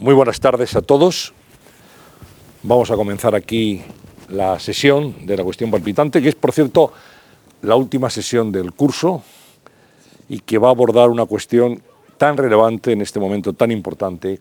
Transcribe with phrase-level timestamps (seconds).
[0.00, 1.34] Muy buenas tardes a todos.
[2.62, 3.82] Vamos a comenzar aquí
[4.30, 6.90] la sesión de la cuestión palpitante, que es, por cierto,
[7.60, 9.22] la última sesión del curso
[10.26, 11.82] y que va a abordar una cuestión
[12.16, 14.38] tan relevante en este momento tan importante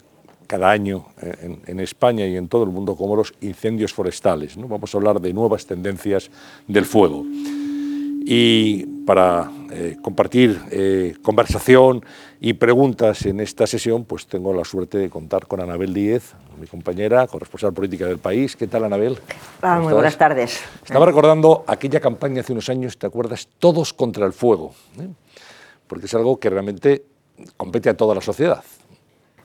[0.47, 4.55] cada año en, en, España y en todo el mundo como los incendios forestales.
[4.55, 6.31] Vamos a hablar de nuevas tendencias
[6.69, 7.25] del fuego.
[8.31, 12.05] Y para eh, compartir eh, conversación
[12.39, 16.67] y preguntas en esta sesión, pues tengo la suerte de contar con Anabel Díez, mi
[16.67, 18.55] compañera, corresponsal política del país.
[18.55, 19.17] ¿Qué tal, Anabel?
[19.63, 20.61] Ah, muy buenas tardes.
[20.85, 23.47] Estaba recordando aquella campaña hace unos años, ¿te acuerdas?
[23.57, 24.75] Todos contra el fuego.
[24.99, 25.07] ¿eh?
[25.87, 27.05] Porque es algo que realmente
[27.57, 28.63] compete a toda la sociedad.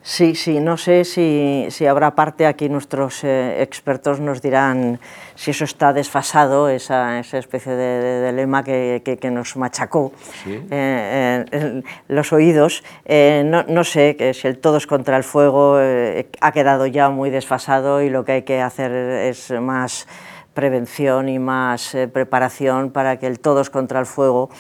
[0.07, 5.01] Sí, sí, no sé si, si habrá parte aquí, nuestros eh, expertos nos dirán
[5.35, 9.57] si eso está desfasado, esa, esa especie de, de, de lema que, que, que, nos
[9.57, 10.13] machacó
[10.45, 10.61] ¿Sí?
[10.71, 12.85] eh, en los oídos.
[13.07, 17.09] Eh, no, no, sé que si el todos contra el fuego eh, ha quedado ya
[17.09, 20.07] muy desfasado y lo que hay que hacer es más
[20.53, 24.51] prevención y más eh, preparación para que el todos contra el fuego,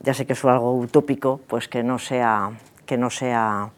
[0.00, 2.52] ya sé que es algo utópico, pues que no sea...
[2.86, 3.70] Que no sea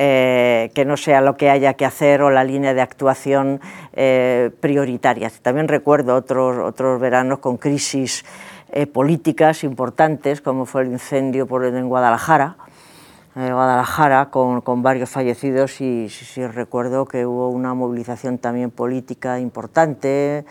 [0.00, 3.60] eh, que no sea lo que haya que hacer o la línea de actuación
[3.94, 5.28] eh, prioritaria.
[5.42, 8.24] También recuerdo otros, otros veranos con crisis
[8.70, 12.54] eh, políticas importantes, como fue el incendio por, en Guadalajara,
[13.34, 19.40] Guadalajara con, con, varios fallecidos y sí, sí, recuerdo que hubo una movilización también política
[19.40, 20.44] importante.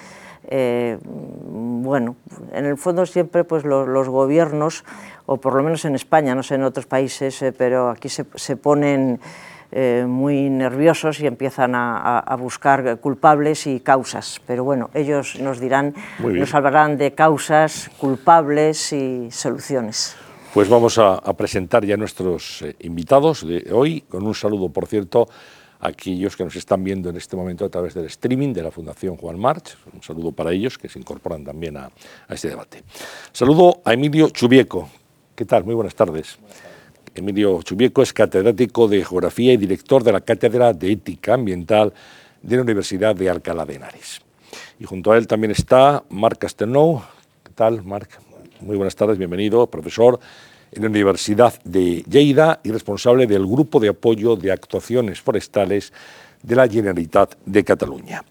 [0.50, 2.16] Eh, bueno,
[2.54, 4.86] en el fondo siempre pues los, los, gobiernos,
[5.26, 8.26] o por lo menos en España, no sé en otros países, eh, pero aquí se,
[8.36, 9.20] se ponen
[9.74, 14.42] eh, muy nerviosos y empiezan a, a, buscar culpables y causas.
[14.48, 20.16] Pero bueno, ellos nos dirán, nos hablarán de causas, culpables y soluciones.
[20.54, 24.88] Pues vamos a, a presentar ya a nuestros invitados de hoy, con un saludo, por
[24.88, 25.28] cierto,
[25.80, 29.18] aquellos que nos están viendo en este momento a través del streaming de la Fundación
[29.18, 29.78] Juan March.
[29.94, 31.92] Un saludo para ellos que se incorporan también a,
[32.30, 32.84] este debate.
[33.32, 34.90] Saludo a Emilio Chubieco.
[35.36, 35.64] ¿Qué tal?
[35.64, 36.38] Muy buenas tardes.
[37.14, 41.94] Emilio Chubieco es catedrático de Geografía y director de la Cátedra de Ética Ambiental
[42.42, 44.22] de la Universidad de Alcalá de Henares.
[44.80, 47.02] Y junto a él también está Marc Castelnou.
[47.44, 48.20] ¿Qué tal, Marc?
[48.62, 50.20] Muy buenas tardes, bienvenido, profesor
[50.72, 55.94] en la Universidad de Lleida y responsable del Grupo de Apoyo de Actuaciones Forestales
[56.44, 58.24] de la Generalitat de Cataluña.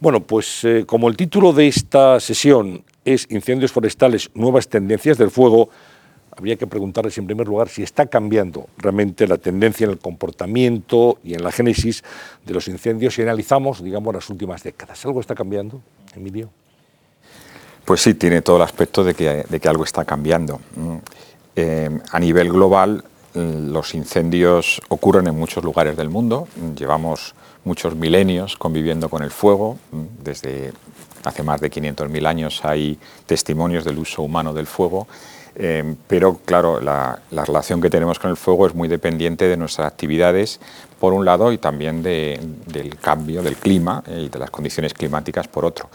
[0.00, 5.30] Bueno, pues eh, como el título de esta sesión es Incendios forestales, nuevas tendencias del
[5.30, 5.70] fuego,
[6.36, 11.18] habría que preguntarles en primer lugar si está cambiando realmente la tendencia en el comportamiento
[11.22, 12.02] y en la génesis
[12.44, 15.04] de los incendios si analizamos, digamos, las últimas décadas.
[15.04, 15.80] ¿Algo está cambiando,
[16.14, 16.50] Emilio?
[17.84, 20.60] Pues sí, tiene todo el aspecto de que, de que algo está cambiando.
[21.56, 23.04] Eh, a nivel global,
[23.34, 26.48] los incendios ocurren en muchos lugares del mundo.
[26.76, 29.78] Llevamos muchos milenios conviviendo con el fuego.
[30.22, 30.72] Desde
[31.24, 35.06] hace más de 500.000 años hay testimonios del uso humano del fuego.
[35.54, 39.58] Eh, pero claro, la, la, relación que tenemos con el fuego es muy dependiente de
[39.58, 40.60] nuestras actividades,
[40.98, 44.94] por un lado, y también de, del cambio del clima eh, y de las condiciones
[44.94, 45.90] climáticas, por otro.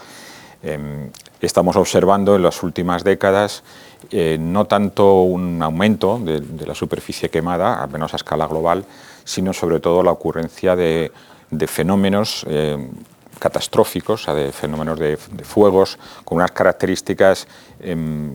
[0.62, 3.64] Eh, estamos observando en las últimas décadas
[4.10, 8.84] eh, no tanto un aumento de, la superficie quemada, al menos a escala global,
[9.24, 11.10] sino sobre todo la ocurrencia de,
[11.66, 12.76] fenómenos eh,
[13.38, 17.46] catastróficos, de fenómenos de, de, fuegos con unas características
[17.80, 18.34] eh,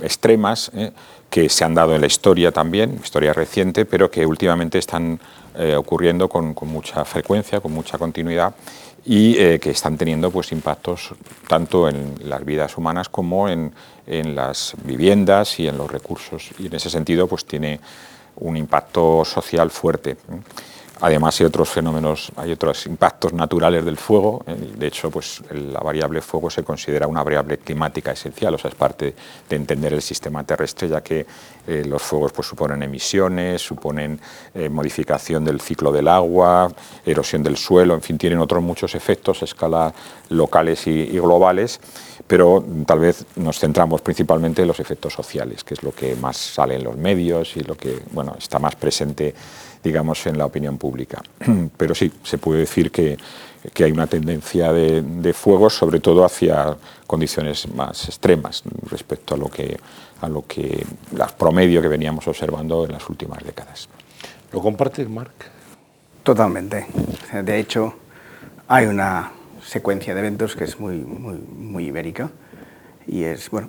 [0.00, 0.92] extremas eh,
[1.30, 5.18] que se han dado en la historia también, historia reciente, pero que últimamente están
[5.56, 8.54] eh, ocurriendo con, mucha frecuencia, con mucha continuidad
[9.04, 11.14] y eh, que están teniendo pues, impactos
[11.48, 13.72] tanto en las vidas humanas como en,
[14.18, 16.50] en, las viviendas y en los recursos.
[16.58, 17.80] Y en ese sentido pues, tiene
[18.36, 20.16] un impacto social fuerte.
[21.02, 24.44] Además hay otros fenómenos, hay otros impactos naturales del fuego.
[24.46, 28.76] De hecho, pues la variable fuego se considera una variable climática esencial, o sea, es
[28.76, 29.12] parte
[29.48, 31.26] de entender el sistema terrestre, ya que
[31.66, 34.20] eh, los fuegos pues, suponen emisiones, suponen
[34.54, 36.72] eh, modificación del ciclo del agua,
[37.04, 39.92] erosión del suelo, en fin, tienen otros muchos efectos a escala
[40.28, 41.80] locales y, y globales,
[42.28, 46.36] pero tal vez nos centramos principalmente en los efectos sociales, que es lo que más
[46.36, 49.34] sale en los medios y lo que bueno, está más presente
[49.82, 51.22] digamos, en la opinión pública.
[51.76, 53.16] Pero sí, se puede decir que,
[53.72, 56.76] que hay una tendencia de, de fuegos, sobre todo hacia
[57.06, 59.78] condiciones más extremas respecto a lo que,
[60.20, 60.84] a lo que
[61.14, 63.88] las promedio que veníamos observando en las últimas décadas.
[64.52, 65.50] ¿Lo compartes, Marc?
[66.22, 66.86] Totalmente.
[67.42, 67.94] De hecho,
[68.68, 69.32] hay una
[69.64, 72.30] secuencia de eventos que es muy, muy, muy ibérica
[73.06, 73.68] y es, bueno,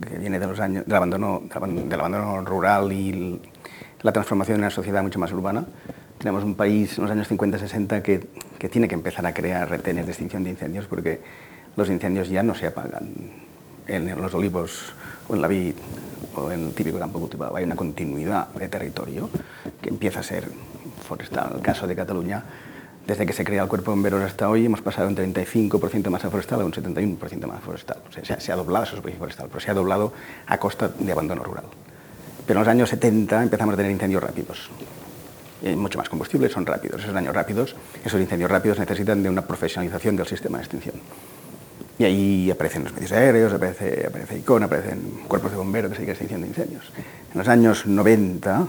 [0.00, 3.40] que viene de los años del abandono, del abandono rural y
[4.02, 5.64] la transformación en una sociedad mucho más urbana,
[6.18, 8.28] tenemos un país en los años 50-60 que,
[8.58, 11.20] que tiene que empezar a crear retenes de extinción de incendios porque
[11.76, 13.10] los incendios ya no se apagan
[13.86, 14.92] en los olivos
[15.28, 15.74] o en la vid
[16.34, 17.56] o en el típico campo cultivado.
[17.56, 19.28] Hay una continuidad de territorio
[19.80, 20.48] que empieza a ser
[21.06, 21.52] forestal.
[21.56, 22.44] El caso de Cataluña,
[23.06, 26.24] desde que se crea el cuerpo de bomberos hasta hoy, hemos pasado un 35% más
[26.24, 27.98] a forestal a un 71% más forestal.
[28.08, 30.12] O sea, se ha doblado esa superficie forestal, pero se ha doblado
[30.46, 31.64] a costa de abandono rural.
[32.52, 34.68] Pero en los años 70 empezamos a tener incendios rápidos.
[35.62, 37.02] Y mucho más combustible, son rápidos.
[37.02, 40.96] Esos años rápidos, esos incendios rápidos necesitan de una profesionalización del sistema de extinción.
[41.98, 46.24] Y ahí aparecen los medios aéreos, aparece, aparece ICON, aparecen cuerpos de bomberos que se
[46.24, 46.92] dedican incendios.
[47.32, 48.66] En los años 90,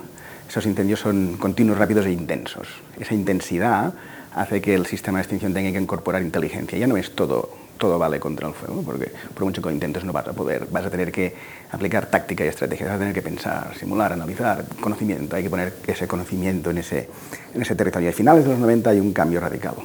[0.48, 2.70] esos incendios son continuos, rápidos e intensos.
[2.98, 3.96] Esa intensidad
[4.34, 6.78] hace que el sistema de extinción tenga que incorporar inteligencia.
[6.78, 7.50] Ya no es todo,
[7.84, 10.68] todo vale contra el fuego, porque por mucho que lo intentes no vas a poder.
[10.72, 11.36] Vas a tener que
[11.70, 15.36] aplicar táctica y estrategia, vas a tener que pensar, simular, analizar, conocimiento.
[15.36, 17.10] Hay que poner ese conocimiento en ese,
[17.54, 18.08] en ese territorio.
[18.08, 19.76] Y a finales de los 90 hay un cambio radical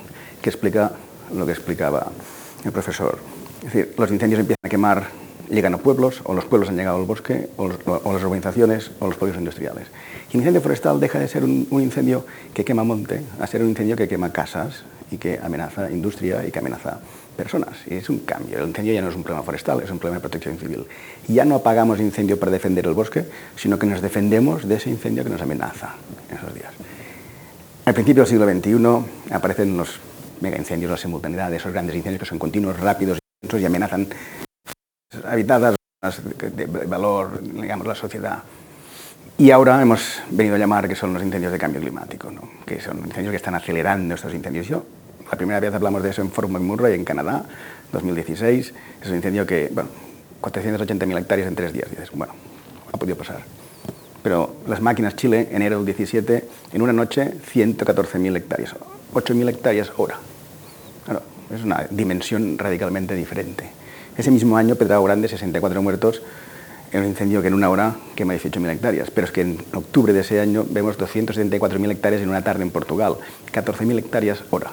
[0.40, 0.92] que explica
[1.34, 2.06] lo que explicaba
[2.64, 3.18] el profesor.
[3.66, 5.08] Es decir, los incendios empiezan a quemar,
[5.50, 9.16] llegan a pueblos, o los pueblos han llegado al bosque, o, las urbanizaciones, o los
[9.16, 9.88] polígonos industriales.
[10.28, 12.24] Y el incendio forestal deja de ser un, incendio
[12.54, 16.50] que quema monte a ser un incendio que quema casas y que amenaza industria y
[16.50, 17.00] que amenaza
[17.36, 17.76] personas.
[17.86, 18.58] Y es un cambio.
[18.58, 20.86] El incendio ya no es un problema forestal, es un problema de protección civil.
[21.28, 23.24] Ya no apagamos incendio para defender el bosque,
[23.56, 25.94] sino que nos defendemos de ese incendio que nos amenaza
[26.30, 26.72] en esos días.
[27.84, 30.00] Al principio del siglo XXI aparecen los
[30.40, 34.08] mega incendios, la simultaneidad esos grandes incendios que son continuos, rápidos y amenazan
[35.24, 35.76] habitadas
[36.54, 38.42] de valor, digamos, la sociedad.
[39.38, 42.30] Y ahora hemos venido a llamar que son los incendios de cambio climático,
[42.66, 44.66] que son incendios que están acelerando estos incendios.
[45.30, 47.44] La primera vez hablamos de eso en Fort McMurray, en Canadá,
[47.92, 48.74] 2016.
[49.02, 49.90] Es un incendio que, bueno,
[50.40, 51.90] 480.000 hectáreas en tres días.
[51.90, 52.34] dices, bueno,
[52.92, 53.42] ha podido pasar.
[54.22, 58.74] Pero las máquinas Chile, enero del 17, en una noche, 114.000 hectáreas.
[59.14, 60.16] 8.000 hectáreas hora.
[61.54, 63.70] es una dimensión radicalmente diferente.
[64.16, 66.22] Ese mismo año, Pedrao Grande, 64 muertos
[66.92, 69.10] en un incendio que en una hora quema 18.000 hectáreas.
[69.10, 72.70] Pero es que en octubre de ese año vemos 274.000 hectáreas en una tarde en
[72.70, 73.16] Portugal,
[73.52, 74.72] 14.000 hectáreas hora.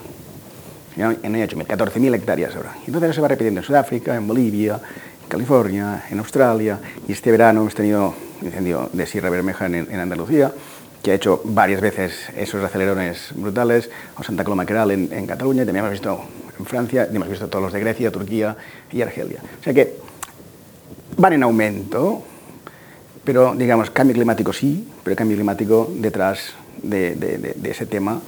[0.97, 2.73] En 8.000, 14.000 hectáreas hora.
[2.87, 4.79] Entonces eso se va repitiendo en Sudáfrica, en Bolivia,
[5.23, 9.99] en California, en Australia, y este verano hemos tenido un incendio de Sierra Bermeja en,
[9.99, 10.53] Andalucía,
[11.03, 15.83] que ha hecho varias veces esos acelerones brutales, o Santa Coloma Queral en, Cataluña, también
[15.83, 16.21] hemos visto
[16.57, 18.55] en Francia, y hemos visto todos los de Grecia, Turquía
[18.91, 19.39] y Argelia.
[19.59, 19.97] O sea que
[21.17, 22.23] van en aumento,
[23.25, 28.21] pero digamos, cambio climático sí, pero cambio climático detrás de, de, de ese tema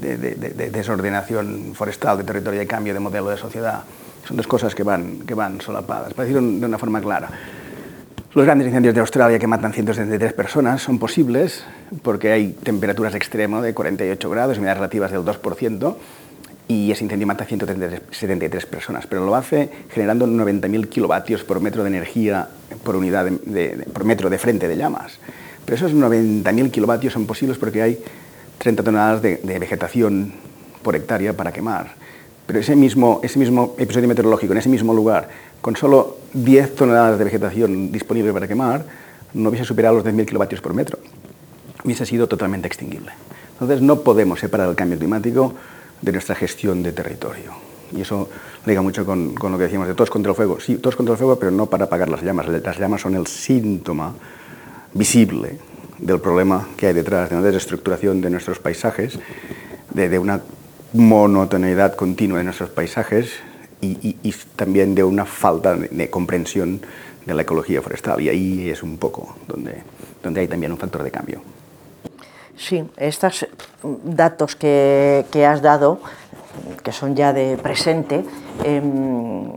[0.00, 3.82] de, desordenación forestal, de territorio, de cambio de modelo de sociedad.
[4.26, 7.28] Son dos cosas que van, que van solapadas, para decirlo de una forma clara.
[8.34, 11.64] Los grandes incendios de Australia que matan 173 personas son posibles
[12.02, 15.96] porque hay temperaturas extremas de 48 grados, humedades relativas del 2%,
[16.68, 21.88] y ese incendio mata 173 personas, pero lo hace generando 90.000 kilovatios por metro de
[21.88, 22.48] energía
[22.84, 25.18] por, unidad de, por metro de frente de llamas.
[25.64, 27.98] Pero esos 90.000 kilovatios son posibles porque hay
[28.58, 30.32] 30 toneladas de, vegetación
[30.82, 31.94] por hectárea para quemar.
[32.46, 35.28] Pero ese mismo, ese mismo episodio meteorológico, en ese mismo lugar,
[35.60, 38.84] con solo 10 toneladas de vegetación disponible para quemar,
[39.34, 40.98] no hubiese superado los 10.000 kilovatios por metro.
[41.84, 43.12] Hubiese sido totalmente extinguible.
[43.52, 45.54] Entonces no podemos separar el cambio climático
[46.00, 47.52] de nuestra gestión de territorio.
[47.92, 48.28] Y eso
[48.66, 50.60] liga mucho con, con, lo que decíamos de todos contra el fuego.
[50.60, 52.48] Sí, todos contra el fuego, pero no para apagar las llamas.
[52.48, 54.14] Las llamas son el síntoma
[54.94, 55.58] visible
[55.98, 59.18] del problema que hay detrás de una desestructuración de nuestros paisajes,
[59.92, 60.40] de, una
[60.92, 63.32] monotoneidad continua de nuestros paisajes
[63.80, 66.80] y, también de una falta de, comprensión
[67.26, 68.20] de la ecología forestal.
[68.20, 69.82] Y ahí es un poco donde,
[70.22, 71.42] donde hay también un factor de cambio.
[72.56, 73.46] Sí, estos
[74.02, 76.00] datos que, que has dado,
[76.82, 78.24] que son ya de presente,
[78.64, 79.52] em,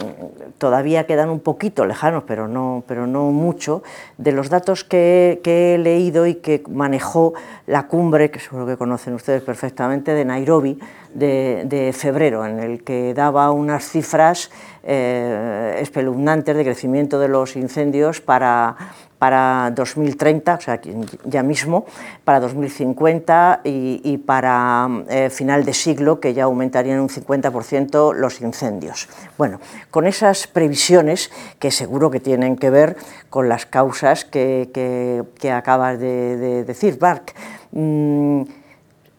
[0.58, 3.84] todavía quedan un poquito lejanos, pero no, pero no mucho,
[4.18, 7.34] de los datos que, he leído y que manejó
[7.68, 10.80] la cumbre, que seguro que conocen ustedes perfectamente, de Nairobi,
[11.14, 14.52] de, febrero, en el que daba unas cifras
[14.84, 18.78] eh, espeluznantes de crecimiento de los incendios para,
[19.22, 20.82] para 2030, o sea,
[21.26, 21.86] ya mismo,
[22.26, 29.08] para 2050 y, para eh, final de siglo, que ya aumentarían un 50% los incendios.
[29.38, 29.62] Bueno,
[29.92, 32.98] con esas previsiones, que seguro que tienen que ver
[33.30, 35.24] con las causas que,
[35.54, 37.34] acabas de, decir, Mark,
[37.74, 38.42] mm,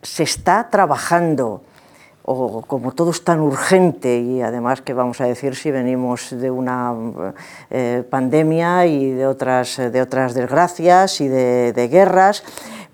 [0.03, 1.63] se está trabajando
[2.25, 6.50] o como todo es tan urgente y además que vamos a decir si venimos de
[6.50, 6.95] una
[7.71, 12.45] eh, pandemia y de otras, de otras desgracias y de, guerras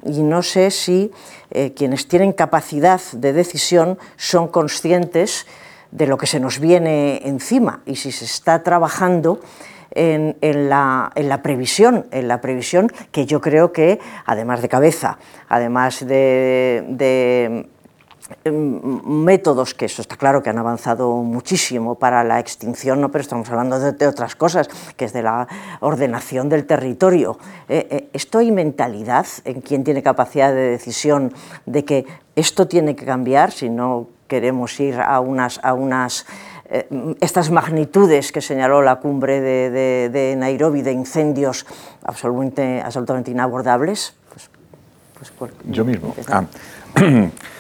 [0.05, 1.11] y no sé si
[1.51, 5.47] eh, quienes tienen capacidad de decisión son conscientes
[5.91, 9.41] de lo que se nos viene encima y si se está trabajando
[9.91, 10.37] en,
[10.69, 15.19] la, previsión, en la previsión que yo creo que, además de cabeza,
[15.49, 16.85] además de
[17.49, 17.65] Em,
[18.45, 23.11] métodos que eso está claro que han avanzado muchísimo para la extinción, ¿no?
[23.11, 25.49] pero estamos hablando de, otras cosas, que es de la
[25.81, 27.39] ordenación del territorio.
[27.69, 31.33] Eh, eh, ¿Esto hay mentalidad en quien tiene capacidad de decisión
[31.67, 32.07] de que
[32.37, 35.61] esto tiene que cambiar si no queremos ir a unas...
[35.63, 36.27] A unas
[36.71, 36.87] eh,
[37.21, 41.65] estas magnitudes que señaló la cumbre de, Nairobi de incendios
[42.05, 44.13] absolutamente, absolutamente inabordables?
[45.19, 46.15] Pues, pues, Yo mismo.
[46.29, 46.45] Ah.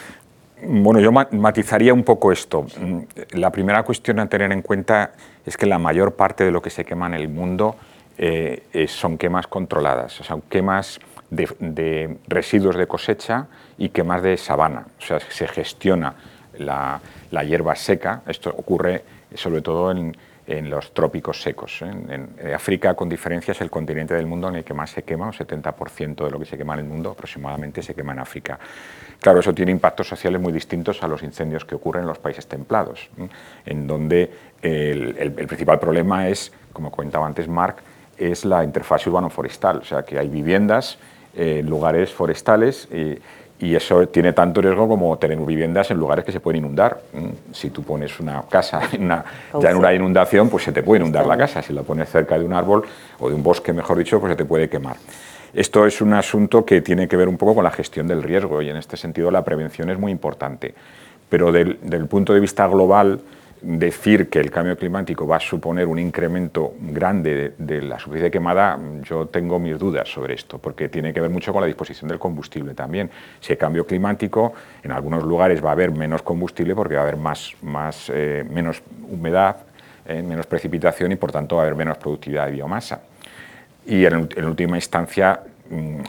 [0.63, 2.67] Bueno, yo matizaría un poco esto.
[2.81, 3.01] Mm,
[3.33, 5.13] la primera cuestión a tener en cuenta
[5.45, 7.77] es que la mayor parte de lo que se quema en el mundo
[8.17, 10.99] eh, son quemas controladas, o sea, quemas
[11.31, 13.47] de, residuos de cosecha
[13.77, 14.87] y quemas de sabana.
[14.99, 16.15] O sea, se gestiona
[16.59, 17.01] la
[17.45, 18.23] hierba seca.
[18.27, 20.17] Esto ocurre sobre todo en,
[20.49, 21.83] en los trópicos secos.
[21.83, 21.91] ¿eh?
[21.91, 25.27] En, África, con diferencia, es el continente del mundo en el que más se quema,
[25.27, 28.59] un 70% de lo que se quema en el mundo aproximadamente se quema en África.
[29.21, 32.47] Claro, eso tiene impactos sociales muy distintos a los incendios que ocurren en los países
[32.47, 33.29] templados, ¿eh?
[33.67, 37.79] en donde el, principal problema es, como comentaba antes Marc,
[38.17, 40.99] es la interfase urbano-forestal, o sea, que hay viviendas
[41.35, 42.89] en lugares forestales
[43.61, 47.01] y eso tiene tanto riesgo como tener viviendas en lugares que se pueden inundar.
[47.13, 51.01] Mm, si tú pones una casa en ya en una inundación, pues se te puede
[51.01, 51.63] inundar la casa.
[51.63, 52.85] Si la pones cerca de un árbol
[53.19, 54.97] o de un bosque, mejor dicho, pues se te puede quemar.
[55.53, 58.63] Esto es un asunto que tiene que ver un poco con la gestión del riesgo
[58.63, 60.75] y en este sentido la prevención es muy importante.
[61.29, 63.21] Pero del, del punto de vista global,
[63.61, 68.79] decir que el cambio climático va a suponer un incremento grande de, la superficie quemada,
[69.03, 72.19] yo tengo mis dudas sobre esto, porque tiene que ver mucho con la disposición del
[72.19, 73.11] combustible también.
[73.41, 77.05] Si hay cambio climático, en algunos lugares va a haber menos combustible porque va a
[77.05, 79.57] haber más, más, eh, menos humedad,
[80.07, 83.01] eh, menos precipitación y por tanto va a haber menos productividad de biomasa.
[83.87, 86.01] Y en, última instancia, mm,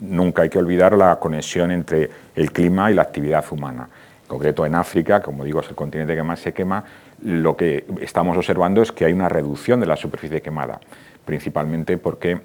[0.00, 3.88] nunca hay que olvidar la conexión entre el clima y la actividad humana
[4.26, 6.84] concreto en África, como digo, es el continente que más se quema,
[7.22, 10.80] lo que estamos observando es que hay una reducción de la superficie quemada,
[11.24, 12.40] principalmente porque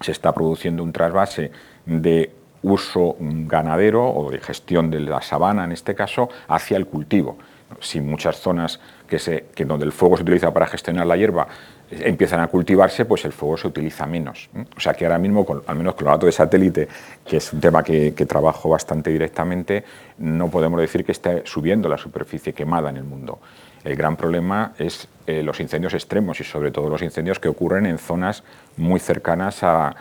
[0.00, 1.50] se está produciendo un trasvase
[1.86, 2.30] de
[2.62, 7.36] uso ganadero o de gestión de la sabana, en este caso, hacia el cultivo.
[7.80, 11.48] Si muchas zonas que, se, que donde el fuego se utiliza para gestionar la hierba
[11.90, 14.48] empiezan a cultivarse, pues el fuego se utiliza menos.
[14.76, 16.88] O sea que ahora mismo, al menos con los datos de satélite,
[17.24, 19.84] que es un tema que, trabajo bastante directamente,
[20.18, 23.38] no podemos decir que esté subiendo la superficie quemada en el mundo.
[23.84, 27.84] El gran problema es eh, los incendios extremos y sobre todo los incendios que ocurren
[27.84, 28.42] en zonas
[28.78, 29.94] muy cercanas a,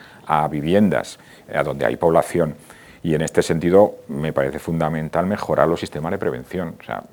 [0.50, 1.20] viviendas,
[1.54, 2.56] a donde hay población.
[3.04, 6.76] Y en este sentido me parece fundamental mejorar los sistemas de prevención.
[6.80, 7.04] O sea,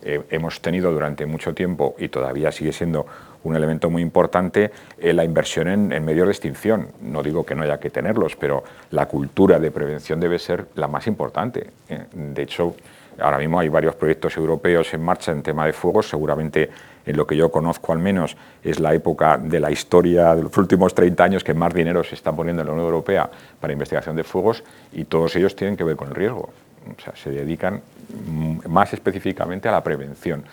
[0.00, 3.06] eh, hemos tenido durante mucho tiempo y todavía sigue siendo
[3.44, 6.88] un elemento muy importante eh, la inversión en, medios de extinción.
[7.02, 10.88] No digo que no haya que tenerlos, pero la cultura de prevención debe ser la
[10.88, 11.70] más importante.
[11.88, 12.74] Eh, de hecho,
[13.18, 16.08] ahora mismo hay varios proyectos europeos en marcha en tema de fuegos.
[16.08, 16.70] Seguramente,
[17.06, 20.56] en lo que yo conozco al menos, es la época de la historia de los
[20.56, 24.16] últimos 30 años que más dinero se está poniendo en la Unión Europea para investigación
[24.16, 26.50] de fuegos y todos ellos tienen que ver con el riesgo.
[26.96, 27.80] O sea, se dedican
[28.26, 30.44] mm, más específicamente a la prevención.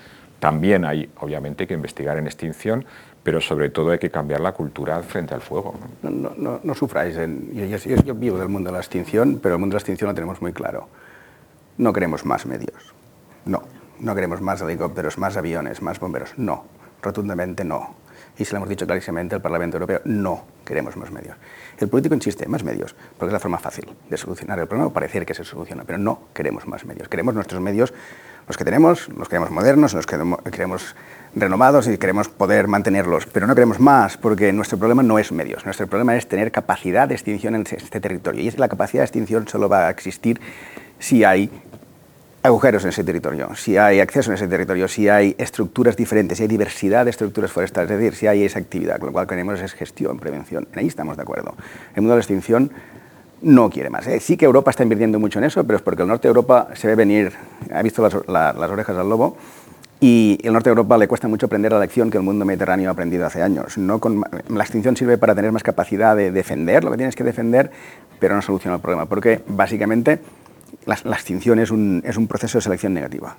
[0.42, 2.84] También hay, obviamente, que investigar en extinción,
[3.22, 5.76] pero sobre todo hay que cambiar la cultura frente al fuego.
[6.02, 7.16] No, no, sufráis.
[7.16, 10.42] yo, vivo del mundo de la extinción, pero el mundo de la extinción lo tenemos
[10.42, 10.88] muy claro.
[11.78, 12.96] No queremos más medios.
[13.46, 13.62] No.
[14.00, 16.34] No queremos más helicópteros, más aviones, más bomberos.
[16.38, 16.64] No.
[17.04, 17.94] Rotundamente no.
[18.40, 21.38] Y se lo hemos dicho clarísimamente al Parlamento Europeo, no queremos más medios.
[21.78, 24.94] El político insiste, más medios, porque es la forma fácil de solucionar el problema, o
[24.94, 27.08] parecer que se soluciona, pero no queremos más medios.
[27.10, 27.94] Queremos nuestros medios
[28.48, 30.18] los que tenemos, los queremos modernos, los que
[30.52, 30.96] queremos
[31.36, 35.66] renovados y queremos poder mantenerlos, pero no queremos más porque nuestro problema no es medios,
[35.66, 38.42] nuestro problema es tener capacidad de extinción en este territorio.
[38.42, 40.42] Y es la capacidad de extinción solo va a existir
[41.00, 41.50] si hay
[42.44, 46.44] agujeros en ese territorio, si hay acceso en ese territorio, si hay estructuras diferentes, si
[46.44, 49.62] hay diversidad de estructuras forestales, es decir, si hay esa actividad, con lo cual queremos
[49.62, 50.68] es gestión, prevención.
[50.74, 51.56] En ahí estamos de acuerdo.
[51.96, 52.72] El mundo de extinción
[53.42, 54.08] no quiere más.
[54.08, 54.20] ¿eh?
[54.20, 56.70] Sí que Europa está invirtiendo mucho en eso, pero es porque el norte de Europa
[56.74, 57.34] se ve venir,
[57.72, 59.38] ha visto las, orejas al lobo,
[60.00, 62.90] y el norte de Europa le cuesta mucho aprender la lección que el mundo mediterráneo
[62.90, 63.78] ha aprendido hace años.
[63.78, 67.24] No con, la extinción sirve para tener más capacidad de defender lo que tienes que
[67.24, 67.72] defender,
[68.20, 70.20] pero no soluciona el problema, porque básicamente
[70.86, 73.36] la, extinción es un, es un proceso de selección negativa.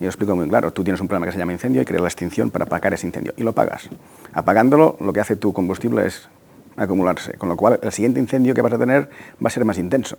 [0.00, 0.72] Y lo explico muy claro.
[0.72, 3.06] Tú tienes un problema que se llama incendio y creas la extinción para apagar ese
[3.06, 3.34] incendio.
[3.36, 3.90] Y lo pagas.
[4.32, 6.28] Apagándolo, lo que hace tu combustible es
[6.76, 7.34] acumularse.
[7.34, 9.10] Con lo cual, el siguiente incendio que vas a tener
[9.42, 10.16] va a ser más intenso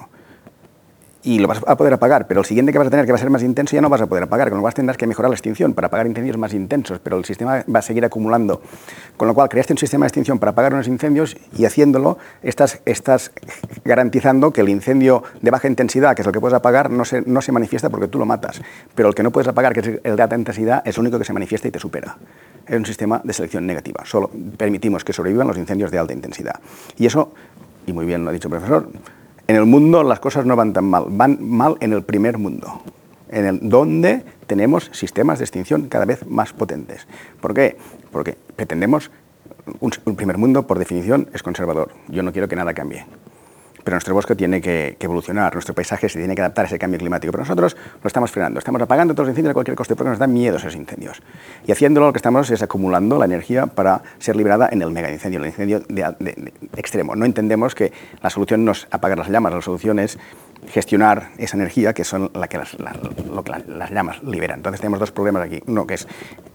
[1.24, 3.18] y lo vas a poder apagar, pero el siguiente que vas a tener, que va
[3.18, 5.06] a ser más intenso, ya no vas a poder apagar, con lo cual tendrás que
[5.06, 8.62] mejorar la extinción para apagar incendios más intensos, pero el sistema va a seguir acumulando.
[9.18, 12.82] Con lo cual, creaste un sistema de extinción para apagar unos incendios y haciéndolo estás,
[12.86, 13.32] estás
[13.86, 17.22] garantizando que el incendio de baja intensidad, que es lo que puedes apagar, no se,
[17.22, 18.62] no se manifiesta porque tú lo matas,
[18.96, 21.20] pero el que no puedes apagar, que es el de alta intensidad, es el único
[21.20, 22.18] que se manifiesta y te supera.
[22.66, 24.06] Es un sistema de selección negativa.
[24.06, 26.60] Solo permitimos que sobrevivan los incendios de alta intensidad.
[26.98, 27.34] Y eso,
[27.86, 28.90] y muy bien lo ha dicho el profesor,
[29.52, 32.82] en el mundo las cosas no van tan mal, van mal en el primer mundo,
[33.30, 37.06] en el donde tenemos sistemas de extinción cada vez más potentes.
[37.42, 37.76] ¿Por qué?
[38.14, 39.12] Porque pretendemos
[39.82, 41.92] un, un primer mundo, por definición, es conservador.
[42.08, 43.06] Yo no quiero que nada cambie
[43.84, 47.00] pero nuestro bosque tiene que, evolucionar, nuestro paisaje se tiene que adaptar a ese cambio
[47.00, 47.32] climático.
[47.32, 50.20] Pero nosotros lo estamos frenando, estamos apagando todos los incendios a cualquier coste porque nos
[50.20, 51.22] dan miedo esos incendios.
[51.66, 55.12] Y haciéndolo lo que estamos es acumulando la energía para ser liberada en el mega
[55.12, 57.16] incendio, el incendio de, extremo.
[57.16, 60.18] No entendemos que la solución no es apagar las llamas, la solución es
[60.68, 64.60] gestionar esa energía que son la que las, lo que las llamas liberan.
[64.60, 65.62] Entonces tenemos dos problemas aquí.
[65.68, 66.08] Uno que es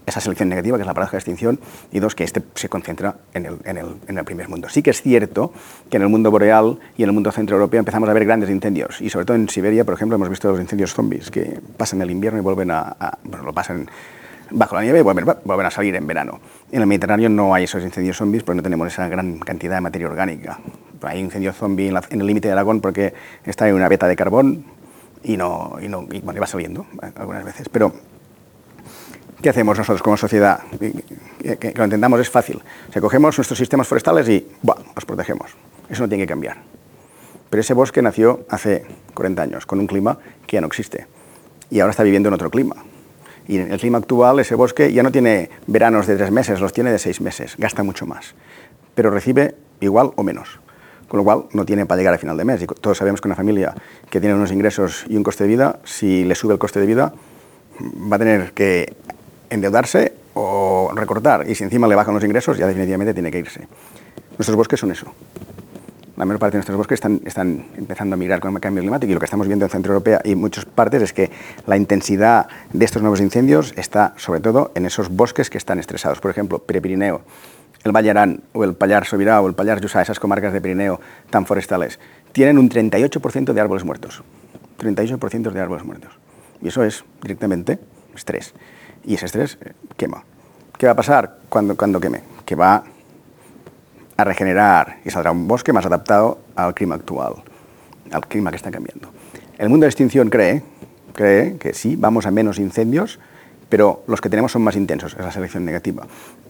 [0.05, 1.59] esa selección negativa, que es la paradoja de extinción,
[1.91, 4.69] y dos que este se concentra en el, en, el, en el, primer mundo.
[4.69, 5.51] Sí que es cierto
[5.89, 9.01] que en el mundo boreal y en el mundo centroeuropeo empezamos a ver grandes incendios,
[9.01, 12.09] y sobre todo en Siberia, por ejemplo, hemos visto los incendios zombies, que pasan el
[12.09, 13.89] invierno y vuelven a, bueno, lo pasan
[14.51, 16.39] bajo la nieve y vuelven, vuelven, a salir en verano.
[16.71, 19.81] En el Mediterráneo no hay esos incendios zombies porque no tenemos esa gran cantidad de
[19.81, 20.59] materia orgánica.
[21.01, 23.13] Hay incendios zombie en, el límite de Aragón porque
[23.45, 24.65] está en una veta de carbón
[25.23, 27.69] y no, y no y, bueno, va saliendo eh, algunas veces.
[27.69, 27.93] Pero
[29.41, 30.61] ¿Qué hacemos nosotros como sociedad?
[30.79, 32.59] Que, lo entendamos es fácil.
[32.95, 35.51] O cogemos nuestros sistemas forestales y los protegemos.
[35.89, 36.57] Eso no tiene que cambiar.
[37.49, 41.05] Pero ese bosque nació hace 40 años, con un clima que ya no existe.
[41.69, 42.75] Y ahora está viviendo en otro clima.
[43.47, 46.73] Y en el clima actual, ese bosque ya no tiene veranos de tres meses, los
[46.73, 47.55] tiene de seis meses.
[47.57, 48.33] Gasta mucho más.
[48.95, 50.59] Pero recibe igual o menos.
[51.07, 52.61] Con lo cual, no tiene para llegar a final de mes.
[52.61, 53.73] Y todos sabemos que una familia
[54.09, 56.85] que tiene unos ingresos y un coste de vida, si le sube el coste de
[56.85, 57.13] vida,
[58.11, 58.93] va a tener que
[59.49, 61.49] endeudarse o recortar.
[61.49, 63.67] Y si encima le bajan los ingresos, ya definitivamente tiene que irse.
[64.37, 65.13] Nuestros bosques son eso.
[66.15, 69.11] La mayor parte de nuestros bosques están, están empezando a migrar con el cambio climático
[69.11, 71.29] y lo que estamos viendo en Centro Europea y en muchas partes es que
[71.67, 76.19] la intensidad de estos nuevos incendios está sobre todo en esos bosques que están estresados.
[76.19, 77.21] Por ejemplo, Pirineo,
[77.83, 78.13] el Valle
[78.53, 81.99] o el Pallar Sobirá o el Pallar Jussá, esas comarcas de Pirineo tan forestales,
[82.31, 84.23] tienen un 38% de árboles muertos.
[84.79, 86.11] 38% de árboles muertos.
[86.61, 87.79] Y eso es directamente
[88.15, 88.53] estrés
[89.07, 90.23] y ese estrés eh, quema.
[90.77, 92.21] ¿Qué va a pasar cuando, cuando queme?
[92.45, 92.83] Que va
[94.17, 97.35] a regenerar y saldrá un bosque más adaptado al clima actual,
[98.11, 99.09] al clima que está cambiando.
[99.57, 100.61] El mundo de extinción cree,
[101.13, 103.19] cree que sí, vamos a menos incendios,
[103.69, 106.07] pero los que tenemos son más intensos, es la selección negativa.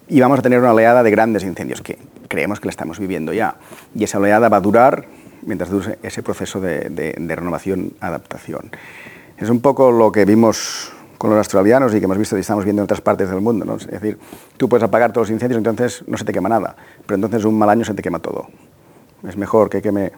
[0.08, 3.34] Y vamos a tener una oleada de grandes incendios, que creemos que la estamos viviendo
[3.34, 3.56] ya.
[3.96, 5.06] Y esa oleada va a durar
[5.46, 8.72] mientras dure ese proceso de, renovación-adaptación.
[9.38, 12.64] Es un poco lo que vimos con los australianos y que hemos visto y estamos
[12.64, 13.66] viendo en otras partes del mundo.
[13.66, 13.76] ¿no?
[13.76, 14.20] Es decir,
[14.58, 16.76] tú puedes apagar todos los incendios, entonces no se te quema nada,
[17.06, 18.48] pero entonces un mal año se te quema todo.
[19.28, 20.12] Es mejor que queme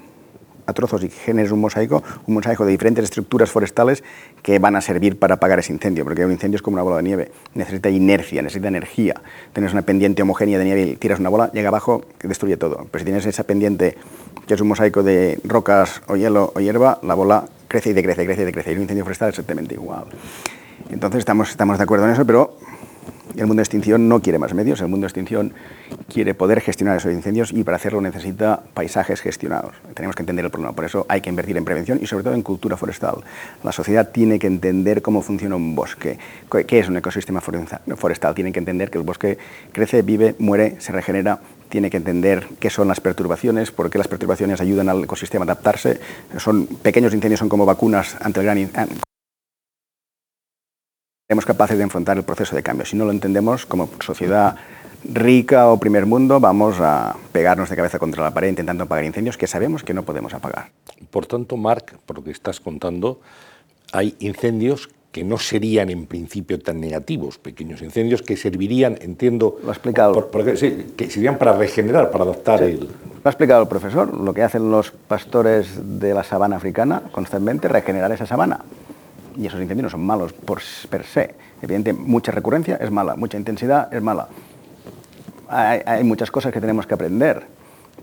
[0.69, 4.03] a trozos y generes un mosaico, un mosaico de diferentes estructuras forestales
[4.41, 6.97] que van a servir para apagar ese incendio, porque un incendio es como una bola
[6.97, 9.15] de nieve, necesita inercia, necesita energía.
[9.53, 12.87] Tienes una pendiente homogénea de nieve y tiras una bola, llega abajo, que destruye todo.
[12.91, 13.97] Pero si tienes esa pendiente
[14.47, 18.25] que es un mosaico de rocas o hielo o hierba, la bola crece y decrece,
[18.25, 18.71] crece y decrece.
[18.71, 20.05] Y un incendio forestal es exactamente igual.
[20.89, 22.57] Entonces estamos, estamos de acuerdo en eso, pero
[23.35, 25.53] el mundo de extinción no quiere más medios, el mundo de extinción
[26.11, 29.75] quiere poder gestionar esos incendios y para hacerlo necesita paisajes gestionados.
[29.93, 32.33] Tenemos que entender el problema, por eso hay que invertir en prevención y sobre todo
[32.33, 33.23] en cultura forestal.
[33.63, 36.17] La sociedad tiene que entender cómo funciona un bosque,
[36.67, 39.37] qué es un ecosistema forestal, tiene que entender que el bosque
[39.71, 41.39] crece, vive, muere, se regenera,
[41.69, 45.45] tiene que entender qué son las perturbaciones, por qué las perturbaciones ayudan al ecosistema a
[45.45, 45.99] adaptarse.
[46.37, 48.57] Son pequeños incendios, son como vacunas ante el gran
[51.29, 52.87] seremos capaces de enfrentar el proceso de cambio.
[52.87, 54.55] Si no lo entendemos, como sociedad
[55.05, 59.37] rica o primer mundo, vamos a pegarnos de cabeza contra la pared intentando apagar incendios
[59.37, 60.71] que sabemos que no podemos apagar.
[61.11, 63.21] Por tanto, Marc, por lo que estás contando,
[63.93, 69.69] hay incendios que no serían en principio tan negativos, pequeños incendios que servirían, entiendo, lo
[69.69, 70.31] ha explicado.
[70.31, 72.79] Por, sí, que servirían para regenerar, para adaptar el...
[72.79, 77.67] Lo ha explicado el profesor, lo que hacen los pastores de la sabana africana constantemente,
[77.67, 78.61] regenerar esa sabana
[79.35, 81.35] y esos incendios no son malos por per se.
[81.61, 84.27] Evidentemente, mucha recurrencia es mala, mucha intensidad es mala.
[85.47, 87.43] Hay, muchas cosas que tenemos que aprender,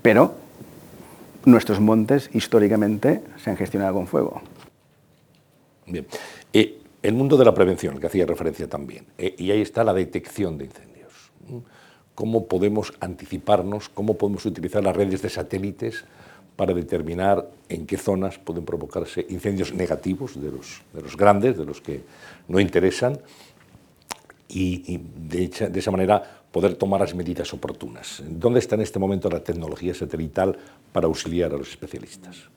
[0.02, 0.34] pero
[1.44, 4.42] nuestros montes históricamente se han gestionado con fuego.
[5.86, 6.06] Bien.
[6.52, 9.94] Eh, el mundo de la prevención, que hacía referencia también, eh, y ahí está la
[9.94, 11.12] detección de incendios.
[12.16, 16.04] ¿Cómo podemos anticiparnos, cómo podemos utilizar las redes de satélites
[16.56, 21.64] para determinar en qué zonas pueden provocarse incendios negativos de los, de los grandes, de
[21.64, 22.00] los que
[22.48, 23.20] no interesan,
[24.48, 28.22] y, de, esa manera poder tomar las medidas oportunas.
[28.26, 30.56] ¿Dónde está en este momento la tecnología satelital
[30.92, 32.48] para auxiliar a los especialistas?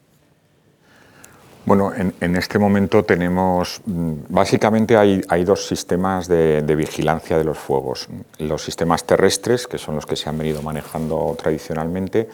[1.66, 8.08] Bueno, en, este momento tenemos, mm, básicamente hay, dos sistemas de, vigilancia de los fuegos.
[8.38, 12.28] Los sistemas terrestres, que son los que se han venido manejando tradicionalmente,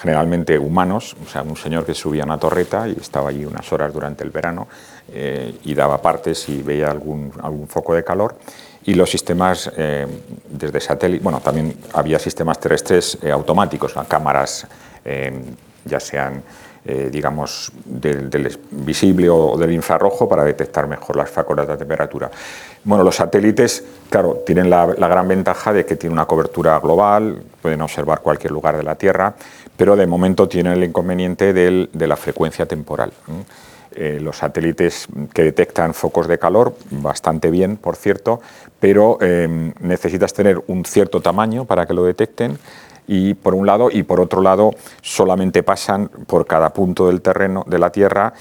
[0.00, 3.72] generalmente humanos, o sea, un señor que subía a una torreta y estaba allí unas
[3.72, 4.66] horas durante el verano
[5.12, 8.36] eh, y daba partes y veía algún, algún foco de calor.
[8.84, 10.06] Y los sistemas eh,
[10.48, 14.66] desde satélite, bueno, también había sistemas terrestres eh, automáticos, cámaras
[15.84, 16.42] ya sean
[16.84, 22.30] eh, digamos, del, visible o del infrarrojo para detectar mejor las fáculas de temperatura.
[22.84, 27.82] Bueno, los satélites, claro, tienen la, gran ventaja de que tienen una cobertura global, pueden
[27.82, 29.34] observar cualquier lugar de la Tierra,
[29.76, 33.12] pero de momento tienen el inconveniente de la frecuencia temporal.
[33.92, 38.40] Eh, los satélites que detectan focos de calor, bastante bien, por cierto,
[38.78, 42.56] pero eh, necesitas tener un cierto tamaño para que lo detecten
[43.12, 44.70] y por un lado y por otro lado
[45.02, 48.32] solamente pasan por cada punto del terreno de la Tierra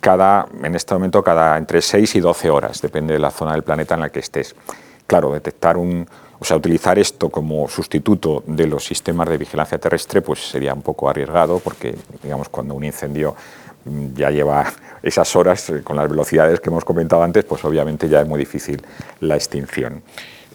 [0.00, 3.62] cada en este momento cada entre 6 y 12 horas, depende de la zona del
[3.62, 4.56] planeta en la que estés.
[5.06, 6.08] Claro, detectar un
[6.40, 10.82] o sea, utilizar esto como sustituto de los sistemas de vigilancia terrestre pues sería un
[10.82, 13.36] poco arriesgado porque digamos cuando un incendio
[13.84, 14.66] mm, ya lleva
[15.04, 18.40] esas horas eh, con las velocidades que hemos comentado antes, pues obviamente ya es muy
[18.40, 18.82] difícil
[19.20, 20.02] la extinción.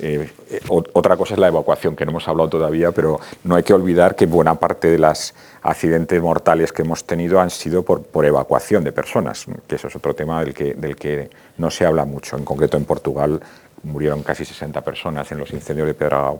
[0.03, 0.31] Eh,
[0.67, 4.15] otra cosa es la evacuación, que no hemos hablado todavía, pero no hay que olvidar
[4.15, 8.91] que buena parte de los accidentes mortales que hemos tenido han sido por, evacuación de
[8.91, 12.35] personas, que eso es otro tema del que, no se habla mucho.
[12.35, 13.39] En concreto, en Portugal
[13.83, 16.39] murieron casi 60 personas en los incendios de Pedragao.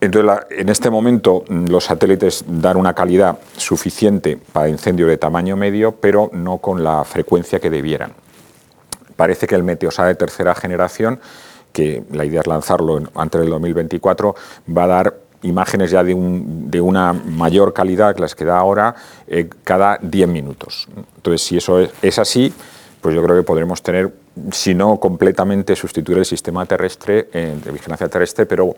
[0.00, 5.96] Entonces, en este momento los satélites dan una calidad suficiente para incendios de tamaño medio,
[5.96, 8.12] pero no con la frecuencia que debieran.
[9.16, 11.18] Parece que el Meteosat de tercera generación
[11.72, 14.34] que la idea es lanzarlo antes del 2024,
[14.76, 16.14] va a dar imágenes ya de,
[16.80, 18.94] una mayor calidad que las que da ahora
[19.26, 20.88] eh, cada 10 minutos.
[21.16, 22.52] Entonces, si eso es, así,
[23.00, 24.12] pues yo creo que podremos tener,
[24.50, 28.74] si no completamente sustituir el sistema terrestre eh, de vigilancia terrestre, pero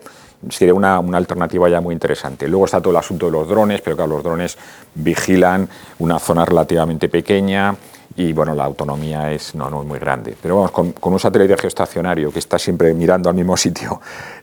[0.49, 2.47] sería una, una, alternativa ya muy interesante.
[2.47, 4.57] Luego está todo el asunto de los drones, pero claro, los drones
[4.93, 5.67] vigilan
[5.99, 7.75] una zona relativamente pequeña,
[8.15, 10.35] y bueno, la autonomía es no, no muy grande.
[10.41, 14.01] Pero vamos, con, un satélite geoestacionario que está siempre mirando al mismo sitio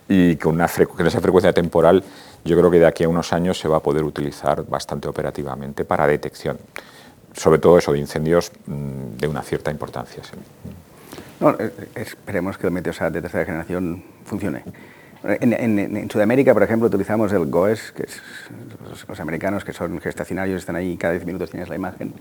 [0.08, 2.02] y con, una esa frecuencia temporal,
[2.44, 5.84] yo creo que de aquí a unos años se va a poder utilizar bastante operativamente
[5.84, 6.58] para detección,
[7.34, 10.22] sobre todo eso de incendios mm, de una cierta importancia.
[11.40, 14.64] No, eh, esperemos que el Meteosat de tercera generación funcione.
[15.22, 18.22] En, Sudamérica, por ejemplo, utilizamos el GOES, que es,
[19.08, 22.12] los, americanos que son gestacionarios, están ahí, cada 10 minutos tienes la imagen,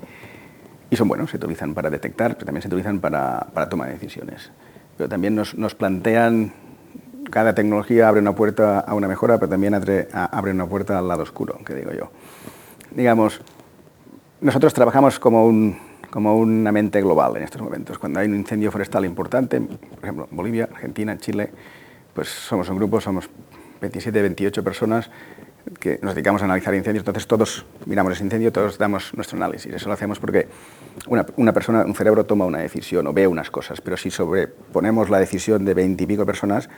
[0.89, 3.93] y son buenos, se utilizan para detectar, pero también se utilizan para, para toma de
[3.93, 4.52] decisiones.
[4.95, 6.54] Pero también nos, nos, plantean,
[7.30, 10.08] cada tecnología abre una puerta a una mejora, pero también abre,
[10.52, 12.10] una puerta al lado oscuro, que digo yo.
[12.91, 13.41] Digamos,
[14.39, 15.78] nosotros trabajamos como, un,
[16.10, 18.00] como una mente global en estos momentos.
[18.00, 21.52] Cuando hay un incendio forestal importante, por ejemplo, Bolivia, Argentina, Chile,
[22.13, 23.30] pues somos un grupo, somos
[23.82, 25.12] 27, 28 personas
[25.80, 29.73] que nos dedicamos a analizar incendios, entonces todos miramos ese incendio, todos damos nuestro análisis.
[29.73, 30.47] Eso lo hacemos porque
[31.08, 35.10] una, una, persona, un cerebro toma una decisión o ve unas cosas, pero si sobreponemos
[35.10, 36.69] la decisión de veintipico personas,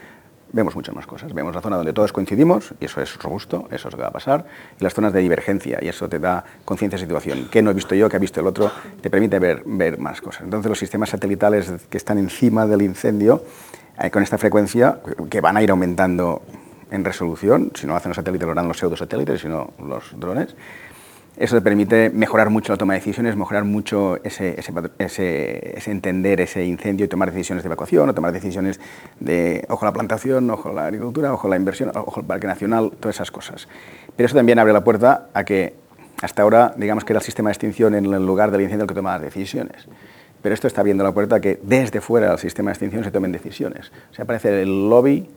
[0.52, 1.34] vemos muchas más cosas.
[1.34, 4.10] Vemos la zona donde todos coincidimos, y eso es robusto, eso es lo que va
[4.10, 4.46] a pasar,
[4.80, 7.48] y las zonas de divergencia, y eso te da conciencia de situación.
[7.52, 8.72] ¿Qué no he visto yo, qué ha visto el otro?
[9.02, 10.44] Te permite ver, ver más cosas.
[10.44, 13.44] Entonces los sistemas satelitales que están encima del incendio,
[14.02, 15.00] eh, con esta frecuencia,
[15.30, 16.42] que van a ir aumentando
[16.92, 20.56] en resolución, si no hacen los satélites lo harán los pseudosatélites, sino los drones.
[21.38, 26.42] Eso te permite mejorar mucho la toma de decisiones, mejorar mucho ese, ese, ese, entender
[26.42, 28.82] ese incendio y tomar decisiones de evacuación o tomar decisiones
[29.22, 32.26] de ojo a la plantación, ojo a la agricultura, ojo a la inversión, ojo al
[32.26, 33.70] parque nacional, todas esas cosas.
[34.18, 35.76] Pero eso también abre la puerta a que
[36.22, 38.90] hasta ahora, digamos que era el sistema de extinción en el lugar del incendio el
[38.90, 39.88] que toma las decisiones.
[40.42, 43.12] Pero esto está abriendo la puerta a que desde fuera del sistema de extinción se
[43.12, 43.92] tomen decisiones.
[44.12, 45.30] O sea, aparece el lobby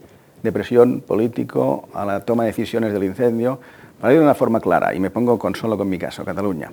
[0.43, 3.61] de presión político a la toma de decisiones del incendio,
[4.01, 6.73] para ir de una forma clara, y me pongo con solo con mi caso, Cataluña.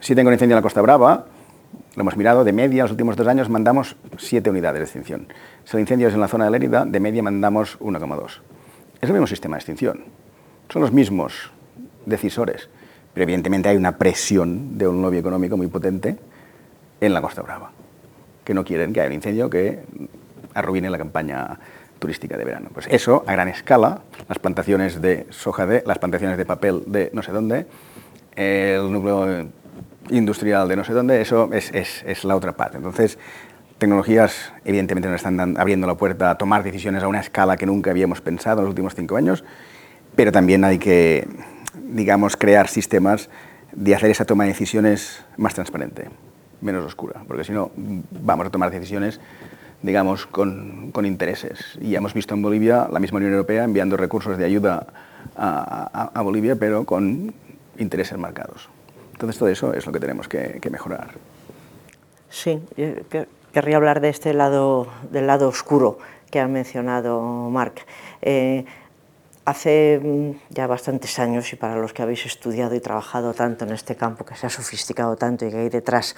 [0.00, 1.26] Si tengo un incendio en la Costa Brava,
[1.96, 5.26] lo hemos mirado, de media, los últimos dos años mandamos siete unidades de extinción.
[5.64, 8.40] Si el incendio es en la zona de Lérida, de media mandamos 1,2.
[9.00, 10.04] Es el mismo sistema de extinción.
[10.68, 11.50] Son los mismos
[12.06, 12.68] decisores,
[13.12, 16.16] pero evidentemente hay una presión de un lobby económico muy potente
[17.00, 17.72] en la Costa Brava
[18.50, 19.80] que no quieren que haya un incendio que
[20.54, 21.56] arruine la campaña
[22.00, 22.70] turística de verano.
[22.74, 27.10] Pues eso, a gran escala, las plantaciones de soja de, las plantaciones de papel de
[27.12, 27.66] no sé dónde,
[28.34, 29.46] el núcleo
[30.08, 32.78] industrial de no sé dónde, eso es, es, es la otra parte.
[32.78, 33.18] Entonces,
[33.78, 37.90] tecnologías evidentemente nos están abriendo la puerta a tomar decisiones a una escala que nunca
[37.90, 39.44] habíamos pensado en los últimos cinco años,
[40.16, 41.28] pero también hay que,
[41.74, 43.30] digamos, crear sistemas
[43.72, 46.08] de hacer esa toma de decisiones más transparente,
[46.60, 49.20] menos oscura, porque si no vamos a tomar decisiones
[49.82, 51.78] digamos, con, con, intereses.
[51.80, 54.86] Y hemos visto en Bolivia la misma Unión Europea enviando recursos de ayuda
[55.36, 57.32] a, a, Bolivia, pero con
[57.78, 58.68] intereses marcados.
[59.12, 61.10] Entonces todo eso es lo que tenemos que, mejorar.
[62.28, 62.60] Sí,
[63.52, 65.98] querría hablar de este lado, del lado oscuro
[66.30, 67.84] que ha mencionado Marc.
[68.22, 68.64] Eh,
[69.50, 73.72] Hace mm, ya bastantes años, y para los que habéis estudiado y trabajado tanto en
[73.72, 76.14] este campo, que se ha sofisticado tanto y que hay detrás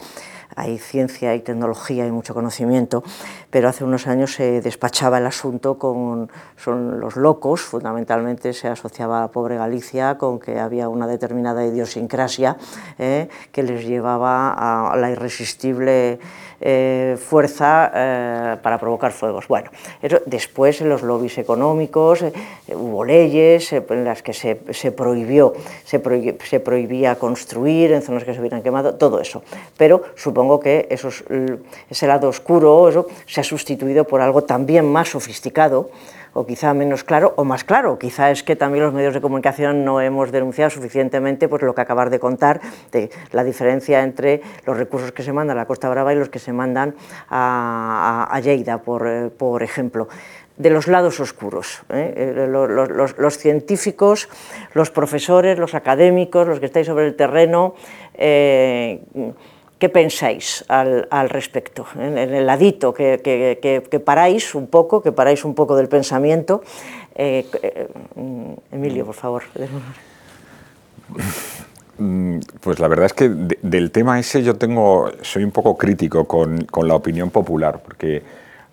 [0.56, 3.02] hay ciencia, hay tecnología, hay mucho conocimiento,
[3.50, 9.24] pero hace unos años se despachaba el asunto con son los locos, fundamentalmente se asociaba
[9.24, 12.56] a pobre Galicia con que había una determinada idiosincrasia
[12.98, 16.18] eh, que les llevaba a la irresistible
[16.64, 19.48] eh, fuerza eh, para provocar fuegos.
[19.48, 19.70] Bueno,
[20.26, 22.32] después en los lobbies económicos eh,
[22.72, 24.54] hubo leyes en las que se,
[24.92, 29.42] prohibió, se, prohibía construir en zonas que se hubieran quemado, todo eso.
[29.76, 30.86] Pero supongo que
[31.90, 35.90] ese lado oscuro se ha sustituido por algo también más sofisticado,
[36.34, 37.98] o quizá menos claro o más claro.
[37.98, 41.80] Quizá es que también los medios de comunicación no hemos denunciado suficientemente pues, lo que
[41.80, 45.88] acabas de contar, de la diferencia entre los recursos que se mandan a la Costa
[45.88, 46.94] Brava y los que se mandan
[47.28, 50.08] a, a, Lleida, por, eh, por ejemplo
[50.56, 51.82] de los lados oscuros.
[51.88, 52.14] ¿eh?
[52.16, 54.28] eh los, científicos,
[54.74, 57.74] los profesores, los académicos, los que estáis sobre el terreno,
[59.82, 61.84] ¿Qué pensáis al, respecto?
[61.98, 66.62] En, el ladito, que, que, que, paráis un poco, que paráis un poco del pensamiento.
[67.16, 67.88] Eh, eh,
[68.70, 69.42] Emilio, por favor.
[72.60, 76.26] Pues la verdad es que de, del tema ese yo tengo, soy un poco crítico
[76.26, 78.22] con, con la opinión popular, porque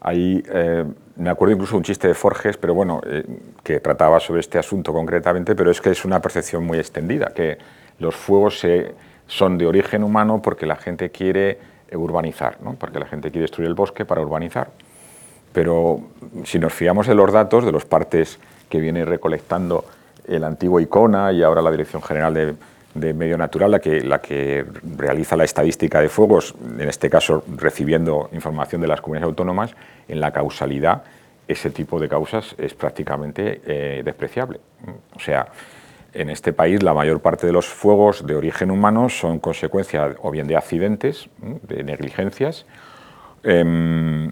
[0.02, 0.86] hay, eh,
[1.18, 3.24] me acuerdo incluso un chiste de Forges, pero bueno, eh,
[3.64, 7.58] que trataba sobre este asunto concretamente, pero es que es una percepción muy extendida, que
[8.00, 11.60] los fuegos se son de origen humano porque la gente quiere
[11.94, 12.74] urbanizar, ¿no?
[12.74, 14.72] porque la gente quiere destruir el bosque para urbanizar.
[15.54, 16.02] Pero
[16.44, 18.40] si nos fiamos de los datos, de los partes
[18.70, 19.86] que viene recolectando
[20.28, 22.56] el antiguo ICONA y ahora la Dirección General de,
[22.94, 24.66] de Medio Natural, la que,
[24.98, 29.76] realiza la estadística de fuegos, en este caso recibiendo información de las comunidades autónomas,
[30.08, 31.04] en la causalidad,
[31.48, 34.60] ese tipo de causas es prácticamente eh, despreciable.
[35.16, 35.48] O sea,
[36.14, 40.32] en este país la mayor parte de los fuegos de origen humano son consecuencia o
[40.32, 41.30] bien de accidentes,
[41.64, 42.66] de negligencias,
[43.44, 44.32] eh,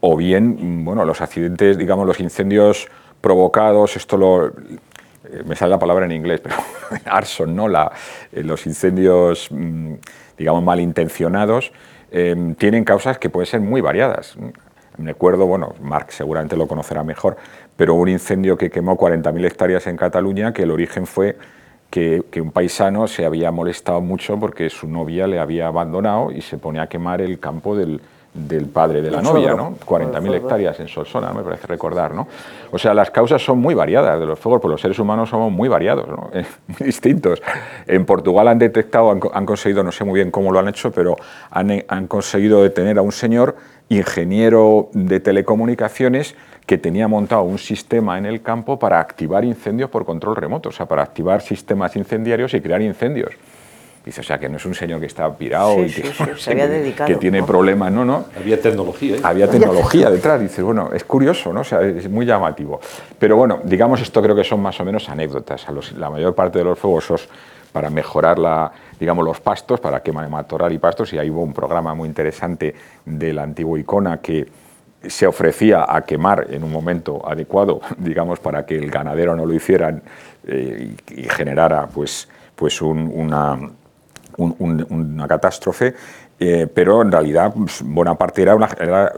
[0.00, 2.88] o bien, bueno, los accidentes, digamos, los incendios
[3.22, 4.48] provocados, esto lo,
[5.34, 6.56] eh, me sale la palabra en inglés, pero
[7.06, 7.68] arson, ¿no?
[8.32, 9.94] Eh, los incendios, mm,
[10.36, 11.72] digamos, malintencionados,
[12.10, 14.36] eh, tienen causas que pueden ser muy variadas.
[14.98, 17.36] Me acuerdo, bueno, Marc seguramente lo conocerá mejor,
[17.76, 21.36] pero un incendio que quemó 40.000 hectáreas en Cataluña, que el origen fue
[21.90, 26.40] que, que, un paisano se había molestado mucho porque su novia le había abandonado y
[26.40, 28.00] se ponía a quemar el campo del,
[28.34, 29.76] del padre de la novia, ¿no?
[29.86, 32.26] 40.000 hectáreas en Solsona, me parece recordar, ¿no?
[32.72, 35.52] O sea, las causas son muy variadas de los fuegos, porque los seres humanos somos
[35.52, 36.30] muy variados, ¿no?
[36.66, 37.40] muy distintos.
[37.86, 40.90] En Portugal han detectado, han, han, conseguido, no sé muy bien cómo lo han hecho,
[40.90, 41.16] pero
[41.48, 43.54] han, han conseguido detener a un señor
[43.88, 46.34] ingeniero de telecomunicaciones
[46.66, 50.72] que tenía montado un sistema en el campo para activar incendios por control remoto, o
[50.72, 53.32] sea, para activar sistemas incendiarios y crear incendios.
[54.04, 56.12] Dice, o sea, que no es un señor que está pirado sí, y que, sí,
[56.14, 57.46] sí, se había dedicado, que tiene ¿no?
[57.46, 58.26] problemas, no, no.
[58.38, 59.16] Había tecnología.
[59.16, 59.20] ¿eh?
[59.22, 60.40] Había tecnología detrás.
[60.40, 61.60] Dices, bueno, es curioso, ¿no?
[61.60, 62.80] O sea, es muy llamativo.
[63.18, 65.66] Pero bueno, digamos, esto creo que son más o menos anécdotas.
[65.68, 67.28] A los, la mayor parte de los fuegos
[67.74, 71.42] para mejorar la, digamos, los pastos, para quema de matorral y pastos, y ahí hubo
[71.42, 72.72] un programa muy interesante
[73.04, 74.46] del antiguo Icona que
[75.04, 79.52] se ofrecía a quemar en un momento adecuado, digamos, para que el ganadero no lo
[79.52, 80.04] hicieran
[80.46, 83.58] eh, y, generara pues, pues un, una,
[84.36, 85.96] un, un, una catástrofe,
[86.38, 88.68] eh, pero en realidad pues, buena parte era una,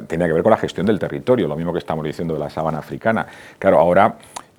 [0.06, 2.48] tenía que ver con la gestión del territorio, lo mismo que estamos diciendo de la
[2.48, 3.26] sabana africana.
[3.58, 4.16] Claro, ahora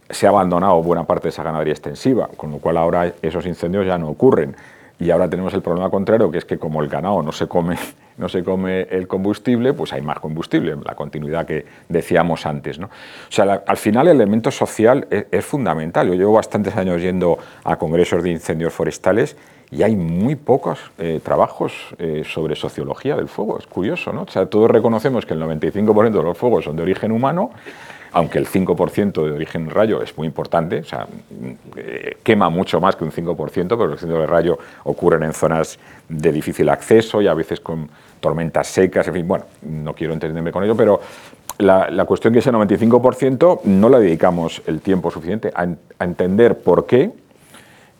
[0.09, 3.85] se ha abandonado buena parte de esa ganadería extensiva, con lo cual ahora esos incendios
[3.85, 4.55] ya no ocurren.
[4.99, 7.77] Y ahora tenemos el problema contrario, que es que como el ganado no se come,
[8.17, 12.79] no se come el combustible, pues hay más combustible, la continuidad que decíamos antes.
[12.79, 12.87] ¿no?
[12.87, 16.07] O sea, la, al final el elemento social es, es, fundamental.
[16.07, 19.37] Yo llevo bastantes años yendo a congresos de incendios forestales
[19.69, 23.59] y hay muy pocos eh, trabajos eh, sobre sociología del fuego.
[23.59, 24.23] Es curioso, ¿no?
[24.23, 27.51] O sea, todos reconocemos que el 95% de los fuegos son de origen humano,
[28.11, 31.07] aunque el 5% de origen rayo es muy importante, o sea,
[31.75, 35.79] eh, quema mucho más que un 5%, pero los incendios de rayo ocurren en zonas
[36.09, 37.89] de difícil acceso y a veces con
[38.19, 41.01] tormentas secas, en fin, bueno, no quiero entenderme con ello, pero
[41.59, 45.67] la, la cuestión que ese 95% no le dedicamos el tiempo suficiente a,
[45.99, 47.11] a entender por qué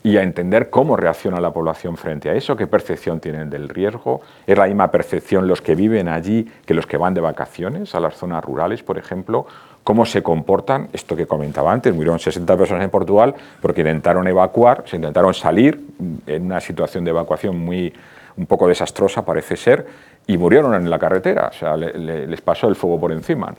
[0.04, 4.22] y a entender cómo reacciona la población frente a eso, qué percepción tienen del riesgo.
[4.46, 8.00] Es la misma percepción los que viven allí que los que van de vacaciones a
[8.00, 9.48] las zonas rurales, por ejemplo.
[9.88, 14.84] Cómo se comportan, esto que comentaba antes, murieron 60 personas en Portugal porque intentaron evacuar,
[14.86, 15.80] se intentaron salir
[16.28, 17.94] en una situación de evacuación muy
[18.36, 19.88] un poco desastrosa, parece ser,
[20.28, 23.56] y murieron en la carretera, o sea, les pasó el fuego por encima.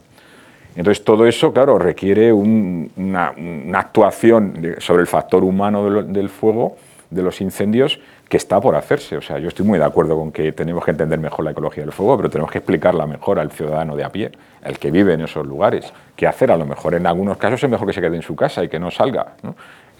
[0.75, 3.33] Entonces, todo eso, claro, requiere una,
[3.73, 6.77] actuación sobre el factor humano del, fuego,
[7.09, 9.17] de los incendios, que está por hacerse.
[9.17, 11.83] O sea, yo estoy muy de acuerdo con que tenemos que entender mejor la ecología
[11.83, 14.31] del fuego, pero tenemos que explicarla mejor al ciudadano de a pie,
[14.63, 15.91] al que vive en esos lugares.
[16.15, 16.51] ¿Qué hacer?
[16.51, 18.69] A lo mejor en algunos casos es mejor que se quede en su casa y
[18.69, 19.33] que no salga.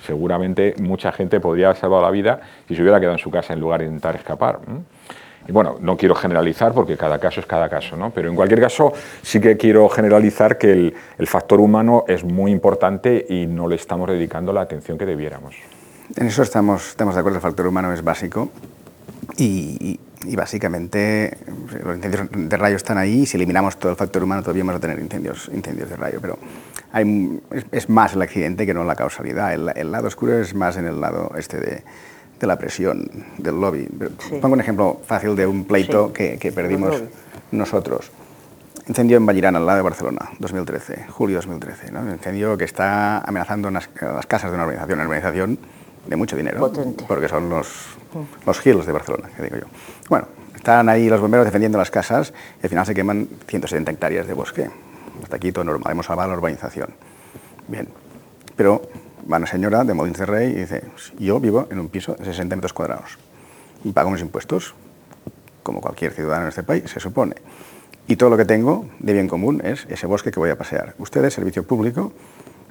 [0.05, 3.53] Seguramente mucha gente podría haber salvado la vida si se hubiera quedado en su casa
[3.53, 4.59] en lugar de intentar escapar.
[5.47, 8.11] Y bueno, no quiero generalizar porque cada caso es cada caso, ¿no?
[8.11, 13.25] pero en cualquier caso sí que quiero generalizar que el, factor humano es muy importante
[13.27, 15.55] y no le estamos dedicando la atención que debiéramos.
[16.15, 18.49] En eso estamos, estamos de acuerdo, el factor humano es básico
[19.37, 19.99] y,
[20.35, 21.37] básicamente
[21.83, 24.77] los incendios de rayo están ahí y si eliminamos todo el factor humano todavía vamos
[24.77, 26.37] a tener incendios, incendios de rayo, pero
[26.91, 27.41] hay,
[27.71, 29.53] es, más el accidente que no la causalidad.
[29.53, 31.83] El, el, lado oscuro es más en el lado este de,
[32.39, 33.87] de la presión del lobby.
[34.41, 37.01] Pongo un ejemplo fácil de un pleito que, que, perdimos
[37.51, 38.11] nosotros.
[38.87, 41.91] Incendio en Vallirana, al lado de Barcelona, 2013, julio 2013.
[41.91, 42.01] ¿no?
[42.01, 45.59] Un incendio que está amenazando las, las casas de una organización, una organización
[46.09, 46.71] de mucho dinero,
[47.07, 47.67] porque son los,
[48.45, 49.65] los hills de Barcelona, que digo yo.
[50.09, 54.27] Bueno, están ahí los bomberos defendiendo las casas y al final se queman 170 hectáreas
[54.27, 54.69] de bosque.
[55.21, 56.89] Hasta aquí todo normal, hemos salvado la urbanización.
[57.67, 57.87] Bien,
[58.55, 58.81] pero
[59.31, 60.81] va una señora de Molins de Rey y dice,
[61.19, 63.19] yo vivo en un piso de 60 metros cuadrados
[63.83, 64.73] y pago mis impuestos,
[65.61, 67.35] como cualquier ciudadano en este país, se supone.
[68.07, 70.95] Y todo lo que tengo de bien común es ese bosque que voy a pasear.
[70.97, 72.11] Ustedes, servicio público,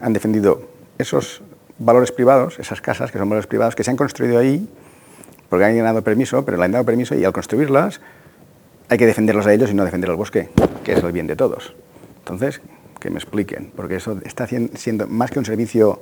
[0.00, 0.62] han defendido
[0.98, 1.42] esos
[1.78, 4.68] valores privados, esas casas que son valores privados, que se han construido ahí
[5.48, 8.00] porque han dado permiso, pero le han dado permiso y al construirlas
[8.88, 10.48] hay que defenderlos a ellos y no defender al bosque,
[10.84, 11.74] que es el bien de todos.
[12.20, 12.60] Entonces,
[13.00, 16.00] que me expliquen, porque eso está siendo más que un servicio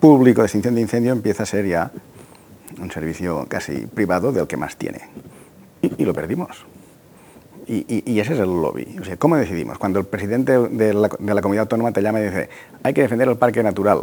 [0.00, 1.90] público de extinción de incendio, empieza a ser ya
[2.80, 5.00] un servicio casi privado del que más tiene.
[5.82, 6.66] Y, lo perdimos.
[7.68, 8.96] Y, ese es el lobby.
[9.00, 9.78] O sea, ¿Cómo decidimos?
[9.78, 12.48] Cuando el presidente de la, comunidad autónoma te llama y dice,
[12.82, 14.02] hay que defender el parque natural.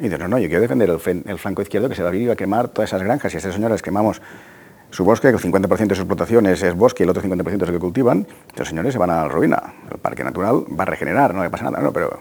[0.00, 2.14] Y dices, no, no, yo quiero defender el, el flanco izquierdo que se va a
[2.14, 3.32] ir a quemar todas esas granjas.
[3.32, 4.20] Y a esas señoras quemamos
[4.94, 7.68] su bosque, que el 50% de su explotación es, bosque y el otro 50% es
[7.68, 8.26] el que cultivan,
[8.56, 9.60] los señores se van a la ruina.
[9.90, 12.16] El parque natural va a regenerar, no le pasa nada, no, pero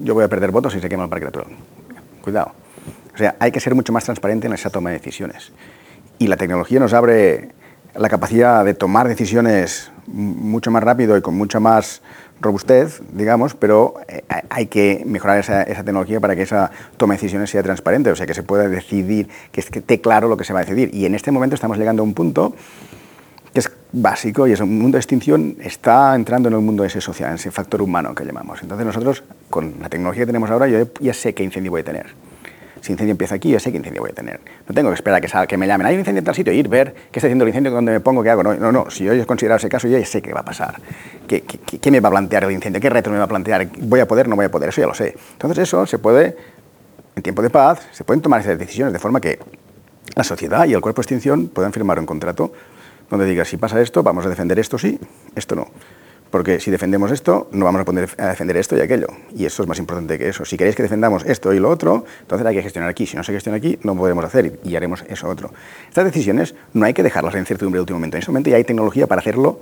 [0.00, 1.48] yo voy a perder votos si se quema el parque natural.
[2.22, 2.52] Cuidado.
[3.12, 5.52] O sea, hay que ser mucho más transparente en esa toma de decisiones.
[6.18, 7.50] Y la tecnología nos abre
[7.96, 12.00] la capacidad de tomar decisiones mucho más rápido y con mucha más
[12.40, 17.50] robustez, digamos, pero eh, hay que mejorar esa, tecnología para que esa toma de decisiones
[17.50, 20.60] sea transparente, o sea, que se pueda decidir, que esté claro lo que se va
[20.60, 20.94] a decidir.
[20.94, 22.54] Y en este momento estamos llegando a un punto
[23.52, 27.00] que es básico y es un mundo de extinción, está entrando en el mundo ese
[27.00, 28.60] social, en ese factor humano que llamamos.
[28.62, 31.84] Entonces nosotros, con la tecnología que tenemos ahora, yo ya sé qué incendio voy a
[31.84, 32.25] tener
[32.86, 34.40] si incendio empieza aquí, yo sé qué incendio voy a tener.
[34.68, 36.68] No tengo que esperar a que, me llamen, hay un incendio en tal sitio, ir,
[36.68, 38.44] ver qué está haciendo el incendio, dónde me pongo, qué hago.
[38.44, 38.90] No, no, no.
[38.90, 40.80] si yo he considerado ese caso, yo ya sé qué va a pasar.
[41.26, 42.80] ¿Qué, me va a plantear el incendio?
[42.80, 43.68] ¿Qué reto me va a plantear?
[43.80, 44.68] ¿Voy a poder no voy a poder?
[44.68, 45.16] Eso ya lo sé.
[45.32, 46.36] Entonces eso se puede,
[47.16, 49.40] en tiempo de paz, se pueden tomar esas decisiones de forma que
[50.14, 52.52] la sociedad y el cuerpo de extinción puedan firmar un contrato
[53.10, 54.98] donde diga, si pasa esto, vamos a defender esto sí,
[55.34, 55.66] esto no.
[56.36, 59.06] Porque si defendemos esto, no vamos a poder defender esto y aquello.
[59.34, 60.44] Y eso es más importante que eso.
[60.44, 63.06] Si queréis que defendamos esto y lo otro, entonces hay que gestionar aquí.
[63.06, 65.50] Si no se gestiona aquí, no podemos hacer y haremos eso otro.
[65.88, 68.18] Estas decisiones no hay que dejarlas en incertidumbre de último momento.
[68.18, 69.60] En ese momento ya hay tecnología para hacerlo,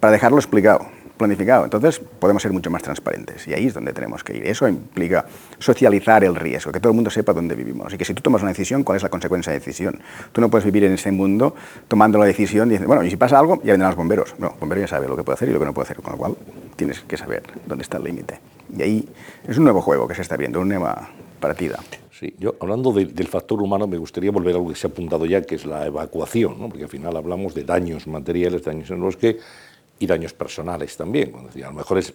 [0.00, 1.64] para dejarlo explicado planificado.
[1.64, 4.46] Entonces podemos ser mucho más transparentes y ahí es donde tenemos que ir.
[4.46, 5.26] Eso implica
[5.58, 8.42] socializar el riesgo, que todo el mundo sepa dónde vivimos y que si tú tomas
[8.42, 10.00] una decisión, ¿cuál es la consecuencia de la decisión?
[10.32, 11.54] Tú no puedes vivir en este mundo
[11.88, 14.34] tomando la decisión y diciendo, bueno, y si pasa algo, ya vendrán los bomberos.
[14.38, 15.96] No, el bombero ya sabe lo que puede hacer y lo que no puede hacer,
[15.98, 16.36] con lo cual
[16.76, 18.40] tienes que saber dónde está el límite.
[18.76, 19.08] Y ahí
[19.46, 21.10] es un nuevo juego que se está viendo, una nueva
[21.40, 21.78] partida.
[22.18, 25.24] Sí, yo hablando del factor humano me gustaría volver a algo que se ha apuntado
[25.24, 26.68] ya, que es la evacuación, ¿no?
[26.68, 29.38] porque al final hablamos de daños materiales, daños en el bosque,
[29.98, 31.32] y daños personales también.
[31.34, 32.12] a lo mejor es,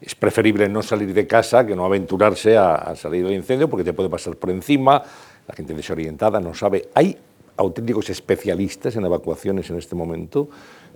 [0.00, 3.92] es, preferible no salir de casa que no aventurarse a, salir del incendio porque te
[3.92, 5.02] puede pasar por encima,
[5.46, 6.88] la gente desorientada no sabe.
[6.94, 7.16] ¿Hay
[7.56, 10.48] auténticos especialistas en evacuaciones en este momento.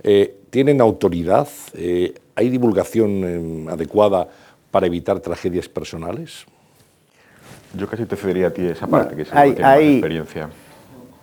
[0.03, 1.47] Eh, ¿Tienen autoridad?
[1.73, 4.27] Eh, ¿Hay divulgación em, adecuada
[4.69, 6.45] para evitar tragedias personales?
[7.73, 10.49] Yo casi te cedería a ti esa parte, que es hay, hay, experiencia.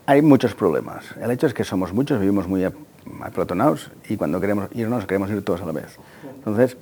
[0.07, 1.05] Hay muchos problemas.
[1.21, 2.65] El hecho es que somos muchos, vivimos muy
[3.23, 5.99] apelotonados y cuando queremos irnos queremos ir todos a la vez.
[6.37, 6.77] Entonces,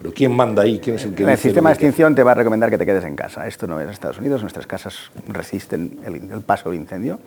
[0.00, 0.78] ¿Pero quién manda ahí?
[0.78, 3.04] ¿Quién es el que El sistema de extinción te va a recomendar que te quedes
[3.04, 3.46] en casa.
[3.46, 7.20] Esto no es Estados Unidos, nuestras casas resisten el, paso del incendio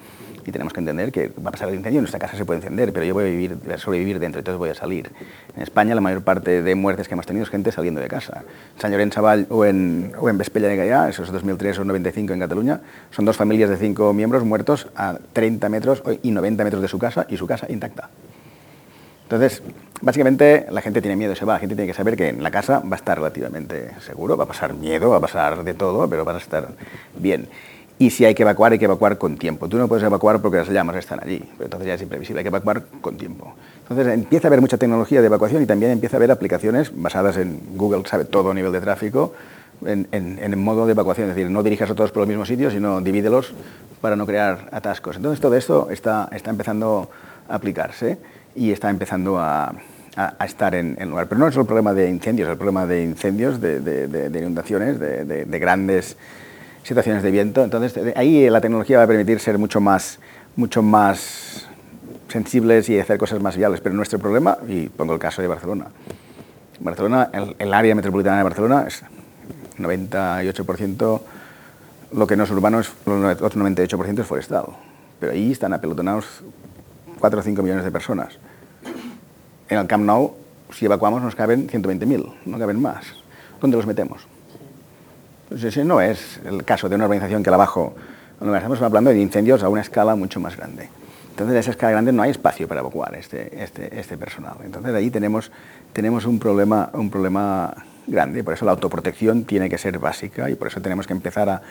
[0.44, 2.92] y tenemos que entender que va a pasar el incendio, nuestra casa se puede encender,
[2.92, 5.12] pero yo voy a, vivir, a sobrevivir dentro, entonces voy a salir.
[5.56, 8.44] En España la mayor parte de muertes que hemos tenido es gente saliendo de casa.
[8.76, 11.86] En Sant Llorenç Savall o en, o en Vespella de Gaià, eso es 2003 o
[11.86, 12.82] 95 en Cataluña,
[13.12, 16.98] son dos familias de cinco miembros muertos a 30 metros y 90 metros de su
[16.98, 18.10] casa y su casa intacta.
[19.24, 19.64] Entonces,
[20.02, 21.54] básicamente la gente tiene miedo se va.
[21.54, 24.44] La gente tiene que saber que en la casa va a estar relativamente seguro, va
[24.44, 26.70] a pasar miedo, va a pasar de todo, pero va a estar
[27.18, 27.48] bien.
[28.00, 29.70] Y si hay que evacuar, hay que evacuar con tiempo.
[29.70, 32.44] Tú no puedes evacuar porque las llamas están allí, pero entonces ya es imprevisible, hay
[32.44, 33.54] que evacuar con tiempo.
[33.82, 37.38] Entonces empieza a haber mucha tecnología de evacuación y también empieza a haber aplicaciones basadas
[37.38, 39.34] en Google, sabe todo a nivel de tráfico,
[39.86, 42.74] en, el modo de evacuación, es decir, no dirijas a todos por los mismos sitios,
[42.74, 43.54] sino divídelos
[44.02, 45.18] para no crear atascos.
[45.18, 47.10] Entonces todo esto está empezando
[47.48, 48.18] a aplicarse
[48.56, 49.74] y está empezando a,
[50.46, 51.28] estar en, el lugar.
[51.28, 55.60] Pero no es el problema de incendios, es el problema de incendios, de, inundaciones, de,
[55.60, 56.18] grandes
[56.84, 57.64] situaciones de viento.
[57.64, 60.20] Entonces, ahí la tecnología va a permitir ser mucho más,
[60.56, 61.68] mucho más
[62.30, 63.82] sensibles y hacer cosas más viables.
[63.82, 65.88] Pero nuestro problema, y pongo el caso de Barcelona,
[66.80, 69.04] Barcelona, el, área metropolitana de Barcelona es
[69.78, 71.22] 98%,
[72.12, 74.66] lo que no es urbano, es, el otro 98% es forestal.
[75.20, 76.44] Pero ahí están apelotonados
[77.24, 78.36] 4 o 5 millones de personas.
[79.70, 80.36] En el Camp Nou,
[80.76, 83.16] si evacuamos, nos caben 120.000, no caben más.
[83.62, 84.28] ¿Dónde los metemos?
[85.48, 87.96] Pues ese no es el caso de una organización que la bajo.
[88.42, 90.90] Estamos hablando de incendios a una escala mucho más grande.
[91.30, 94.58] Entonces, a esa escala grande no hay espacio para evacuar este, este, este personal.
[94.66, 95.50] Entonces, ahí tenemos,
[95.94, 97.74] tenemos un, problema, un problema
[98.06, 98.44] grande.
[98.44, 101.62] Por eso la autoprotección tiene que ser básica y por eso tenemos que empezar a,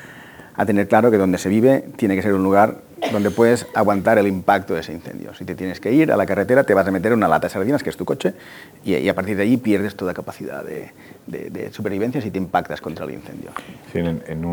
[0.54, 2.78] a tener claro que donde se vive tiene que ser un lugar
[3.10, 5.34] donde puedes aguantar el impacto de ese incendio.
[5.34, 7.52] Si te tienes que ir a la carretera, te vas a meter una lata de
[7.52, 8.34] sardinas, que es tu coche,
[8.84, 10.92] y, a partir de ahí pierdes toda capacidad de,
[11.72, 13.50] supervivencia si te impactas contra el incendio.
[13.94, 14.44] en,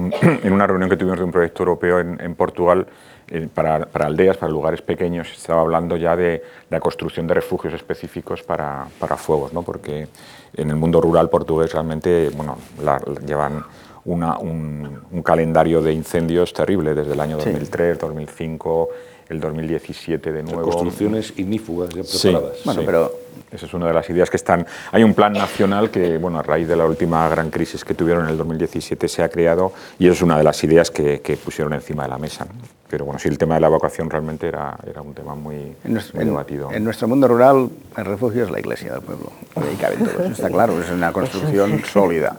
[0.52, 2.88] una reunión que tuvimos de un proyecto europeo en, Portugal,
[3.28, 8.42] eh, para, aldeas, para lugares pequeños, estaba hablando ya de la construcción de refugios específicos
[8.42, 8.88] para,
[9.18, 9.62] fuegos, ¿no?
[9.62, 10.08] porque
[10.56, 12.58] en el mundo rural portugués realmente bueno,
[13.26, 13.64] llevan
[14.16, 18.90] un, calendario de incendios terrible desde el año 2003, 2005,
[19.30, 20.64] el 2017 de nuevo.
[20.64, 22.64] construcciones ignífugas ya preparadas.
[22.66, 23.12] bueno, pero
[23.52, 24.66] esa es una de las ideas que están.
[24.92, 28.26] Hay un plan nacional que, bueno, a raíz de la última gran crisis que tuvieron
[28.26, 32.04] en el 2017 se ha creado y es una de las ideas que, pusieron encima
[32.04, 32.46] de la mesa.
[32.90, 35.76] Pero bueno, sí, el tema de la evacuación realmente era, era un tema muy,
[36.14, 36.72] debatido.
[36.72, 39.32] En nuestro mundo rural, el refugio es la iglesia del pueblo.
[39.56, 42.38] ahí caben todos, está claro, es una construcción sólida.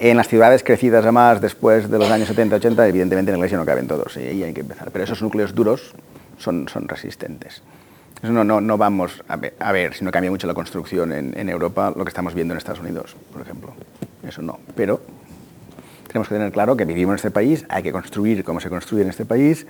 [0.00, 3.58] En las ciudades crecidas a más después de los años 70-80, evidentemente en la iglesia
[3.58, 4.92] no caben todos y ahí hay que empezar.
[4.92, 5.92] Pero esos núcleos duros
[6.38, 7.62] son, son resistentes.
[8.22, 11.36] No, no, no vamos a ver, a ver, si no cambia mucho la construcción en,
[11.36, 13.74] en, Europa, lo que estamos viendo en Estados Unidos, por ejemplo.
[14.22, 14.60] Eso no.
[14.76, 15.00] Pero
[16.06, 19.02] tenemos que tener claro que vivimos en este país, hay que construir como se construye
[19.02, 19.66] en este país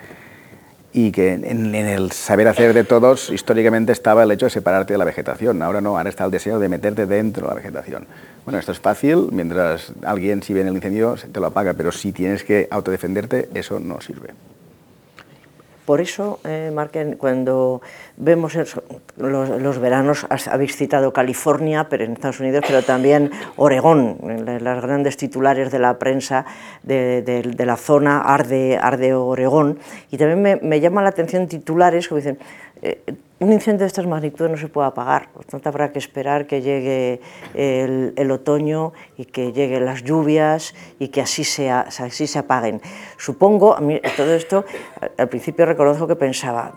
[0.92, 4.98] y que en, el saber hacer de todos históricamente estaba el hecho de separarte de
[4.98, 5.62] la vegetación.
[5.62, 8.06] Ahora no, ahora está el deseo de meterte dentro de la vegetación.
[8.44, 12.12] Bueno, esto es fácil, mientras alguien si ve el incendio te lo apaga, pero si
[12.12, 14.30] tienes que autodefenderte, eso no sirve.
[15.88, 17.80] Por eso, eh, Marquen, cuando
[18.18, 18.52] vemos
[19.16, 25.72] los, veranos, habéis citado California, pero en Estados Unidos, pero también Oregón, las grandes titulares
[25.72, 26.44] de la prensa
[26.82, 29.78] de, la zona arde, arde Oregón,
[30.10, 32.38] y también me, llama la atención titulares que dicen,
[32.82, 36.46] eh, un incendio de estas magnitudes no se puede apagar, por tanto habrá que esperar
[36.48, 37.20] que llegue
[37.54, 42.80] el, otoño y que lleguen las lluvias y que así, sea, así se apaguen.
[43.16, 44.64] Supongo, a mí todo esto,
[45.16, 46.74] al principio reconozco que pensaba,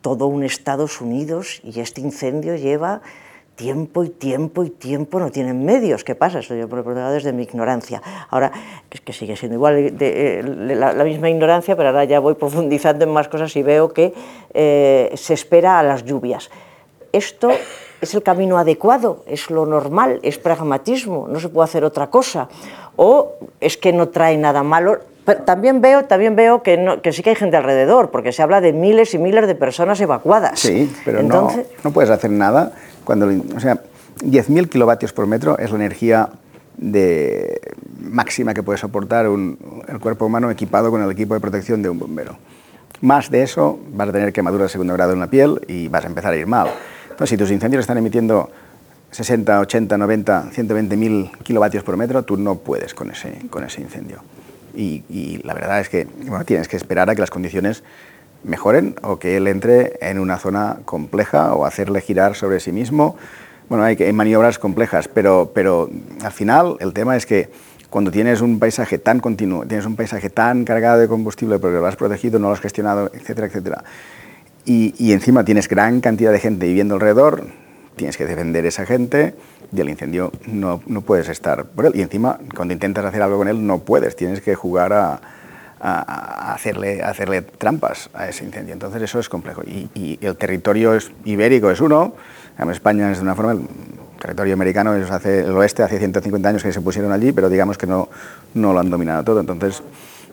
[0.00, 3.02] todo un Estados Unidos y este incendio lleva
[3.58, 6.04] tiempo y tiempo y tiempo no tienen medios.
[6.04, 6.38] ¿Qué pasa?
[6.38, 8.00] Eso yo por desde mi ignorancia.
[8.30, 8.52] Ahora,
[8.88, 13.10] es que sigue siendo igual de, la, misma ignorancia, pero ahora ya voy profundizando en
[13.10, 14.14] más cosas y veo que
[14.54, 16.50] eh, se espera a las lluvias.
[17.12, 17.50] Esto
[18.00, 22.48] es el camino adecuado, es lo normal, es pragmatismo, no se puede hacer otra cosa.
[22.94, 25.00] O es que no trae nada malo.
[25.44, 28.72] también veo, también veo que, que sí que hay gente alrededor, porque se habla de
[28.72, 30.60] miles y miles de personas evacuadas.
[30.60, 31.50] Sí, pero no,
[31.82, 32.72] no puedes hacer nada
[33.08, 33.80] cuando, o sea,
[34.20, 36.28] 10.000 kilovatios por metro es la energía
[38.02, 41.98] máxima que puede soportar el cuerpo humano equipado con el equipo de protección de un
[41.98, 42.36] bombero.
[43.00, 46.04] más de eso, vas a tener quemadura de segundo grado en la piel y vas
[46.04, 46.68] a empezar a ir mal.
[47.04, 48.50] Entonces, si tus incendios están emitiendo
[49.10, 53.38] 60, 80, 90, 120 mil kilovatios por metro, tú no puedes con ese,
[53.80, 54.18] incendio.
[54.76, 56.06] Y, la verdad es que
[56.44, 57.82] tienes que esperar a que las condiciones
[58.44, 63.16] mejoren o que él entre en una zona compleja o hacerle girar sobre sí mismo.
[63.68, 65.90] Bueno, hay, hay maniobras complejas, pero, pero
[66.22, 67.50] al final el tema es que
[67.90, 71.86] cuando tienes un paisaje tan continuo, tienes un paisaje tan cargado de combustible porque lo
[71.86, 73.84] has protegido, no lo has gestionado, etcétera, etcétera,
[74.64, 77.46] y, y encima tienes gran cantidad de gente viviendo alrededor,
[77.96, 79.34] tienes que defender a esa gente
[79.72, 81.92] y el incendio no, no, puedes estar por él.
[81.94, 85.20] Y encima, cuando intentas hacer algo con él, no puedes, tienes que jugar a,
[85.80, 88.72] a, hacerle, hacerle trampas a ese incendio.
[88.72, 89.62] Entonces eso es complejo.
[89.62, 92.14] Y, el territorio ibérico es uno,
[92.70, 93.66] España es de una forma, el
[94.20, 97.78] territorio americano es hace, el oeste hace 150 años que se pusieron allí, pero digamos
[97.78, 98.08] que no,
[98.54, 99.40] no lo han dominado todo.
[99.40, 99.82] Entonces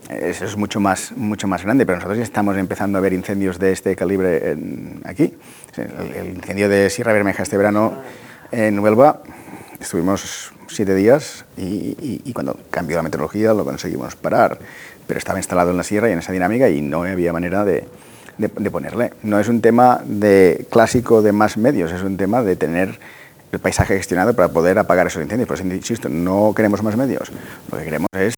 [0.10, 3.58] eso es mucho más, mucho más grande, pero nosotros ya estamos empezando a ver incendios
[3.58, 5.34] de este calibre en, aquí.
[5.78, 7.94] El, incendio de Sierra Bermeja este verano
[8.52, 9.22] en Huelva,
[9.80, 14.60] estuvimos siete días y, y, cuando cambió la meteorología lo conseguimos parar,
[15.08, 17.86] pero estaba instalado en la sierra y en esa dinámica y no había manera de,
[18.38, 19.12] de, ponerle.
[19.24, 23.00] No es un tema de clásico de más medios, es un tema de tener
[23.52, 25.48] el paisaje gestionado para poder apagar esos incendios.
[25.48, 27.32] Por eso insisto, no queremos más medios,
[27.72, 28.36] lo que queremos es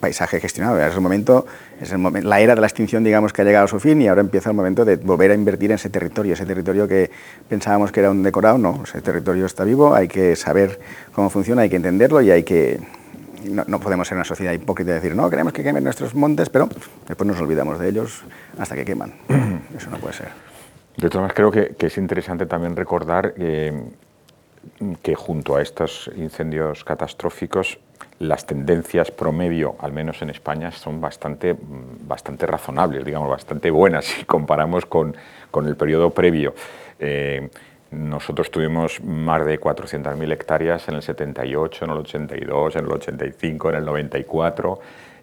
[0.00, 0.80] paisaje gestionado.
[0.80, 1.46] Es el momento,
[1.80, 4.00] es el momento, la era de la extinción, digamos, que ha llegado a su fin
[4.02, 7.10] y ahora empieza el momento de volver a invertir en ese territorio, ese territorio que
[7.48, 10.80] pensábamos que era un decorado, no, ese territorio está vivo, hay que saber
[11.12, 12.80] cómo funciona, hay que entenderlo y hay que...
[13.44, 16.48] No, no podemos ser una sociedad hipócrita y decir, no, queremos que quemen nuestros montes,
[16.50, 16.68] pero
[17.06, 18.22] después nos olvidamos de ellos
[18.58, 19.14] hasta que queman.
[19.76, 20.28] Eso no puede ser.
[20.96, 23.72] De todas maneras, creo que, que es interesante también recordar eh,
[25.02, 27.78] que junto a estos incendios catastróficos
[28.18, 31.56] las tendencias promedio, al menos en España, son bastante,
[32.06, 35.16] bastante razonables, digamos, bastante buenas si comparamos con,
[35.50, 36.54] con el periodo previo.
[36.98, 37.48] Eh,
[37.90, 43.70] nosotros tuvimos más de 400.000 hectáreas en el 78, en el 82, en el 85,
[43.70, 44.80] en el 94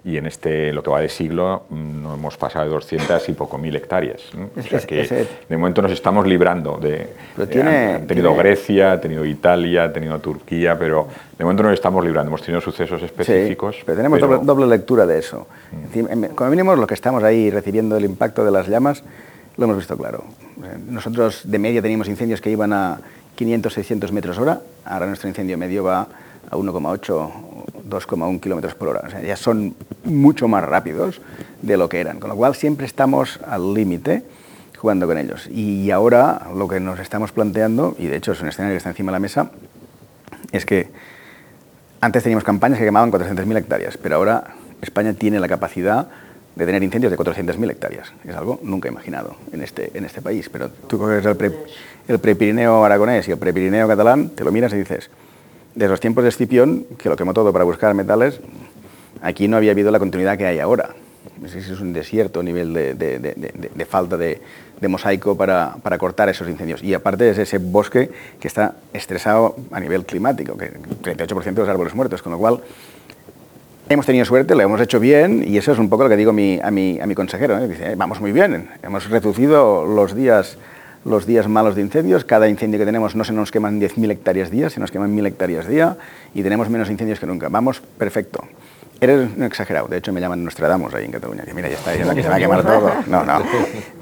[0.07, 3.57] y en este, lo que va de siglo, no hemos pasado de 200 y poco
[3.57, 4.22] mil hectáreas.
[4.34, 4.49] ¿no?
[4.55, 7.09] O sea que ese, de momento nos estamos librando de...
[7.49, 8.38] Tiene, han tenido tiene...
[8.38, 11.07] Grecia, ha tenido Italia, ha tenido Turquía, pero
[11.38, 12.30] de momento nos estamos librando.
[12.30, 13.76] Hemos tenido sucesos específicos.
[13.76, 14.34] Sí, pero tenemos pero...
[14.36, 15.47] Doble, doble, lectura de eso.
[15.72, 16.24] Mm.
[16.36, 19.03] Como mínimo, lo que estamos ahí recibiendo el impacto de las llamas,
[19.58, 20.24] lo hemos visto claro.
[20.88, 22.99] Nosotros de media teníamos incendios que iban a
[23.36, 26.08] 500, 600 metros hora, ahora nuestro incendio medio va
[26.49, 27.58] a 1,8
[27.89, 29.03] 2,1 kilómetros por hora.
[29.05, 31.22] O sea, ya son mucho más rápidos
[31.62, 32.20] de lo que eran.
[32.20, 34.24] Con lo cual siempre estamos al límite
[34.78, 35.47] jugando con ellos.
[35.47, 38.89] Y ahora lo que nos estamos planteando, y de hecho es un escenario que está
[38.89, 39.49] encima de la mesa,
[40.51, 40.89] es que
[41.99, 46.10] antes teníamos campañas que quemaban 400.000 hectáreas, pero ahora España tiene la capacidad
[46.58, 48.12] de tener incendios de 400.000 hectáreas.
[48.28, 50.49] Es algo nunca imaginado en este, en este país.
[50.49, 51.51] Pero tú coges el, pre,
[52.20, 55.12] prepirineo aragonés y el prepirineo catalán, te lo miras y dices,
[55.76, 58.39] desde los tiempos de Escipión, que lo quemó todo para buscar metales,
[59.22, 60.95] aquí no había habido la continuidad que hay ahora.
[61.45, 64.41] Es un desierto a nivel de, de, de, de falta de,
[64.88, 66.82] mosaico para, para, cortar esos incendios.
[66.82, 71.70] Y aparte es ese bosque que está estresado a nivel climático, que 38% de los
[71.70, 72.62] árboles muertos, con lo cual
[73.89, 76.31] hemos tenido suerte, lo hemos hecho bien y eso es un poco lo que digo
[76.31, 77.57] a mi, a mi, a mi consejero.
[77.57, 77.67] ¿eh?
[77.67, 80.57] Dice, vamos muy bien, hemos reducido los días
[81.05, 82.25] los días malos de incendios.
[82.25, 85.27] Cada incendio que tenemos no se nos queman 10.000 hectáreas día, se nos queman 1.000
[85.27, 85.95] hectáreas día
[86.33, 87.47] y tenemos menos incendios que nunca.
[87.49, 88.43] Vamos, perfecto.
[88.99, 89.88] Eres un exagerado.
[89.88, 91.43] De hecho, me llaman Nostradamus ahí en Cataluña.
[91.43, 92.91] Que mira, ya está, ya la que se va a quemar todo.
[93.07, 93.41] No, no.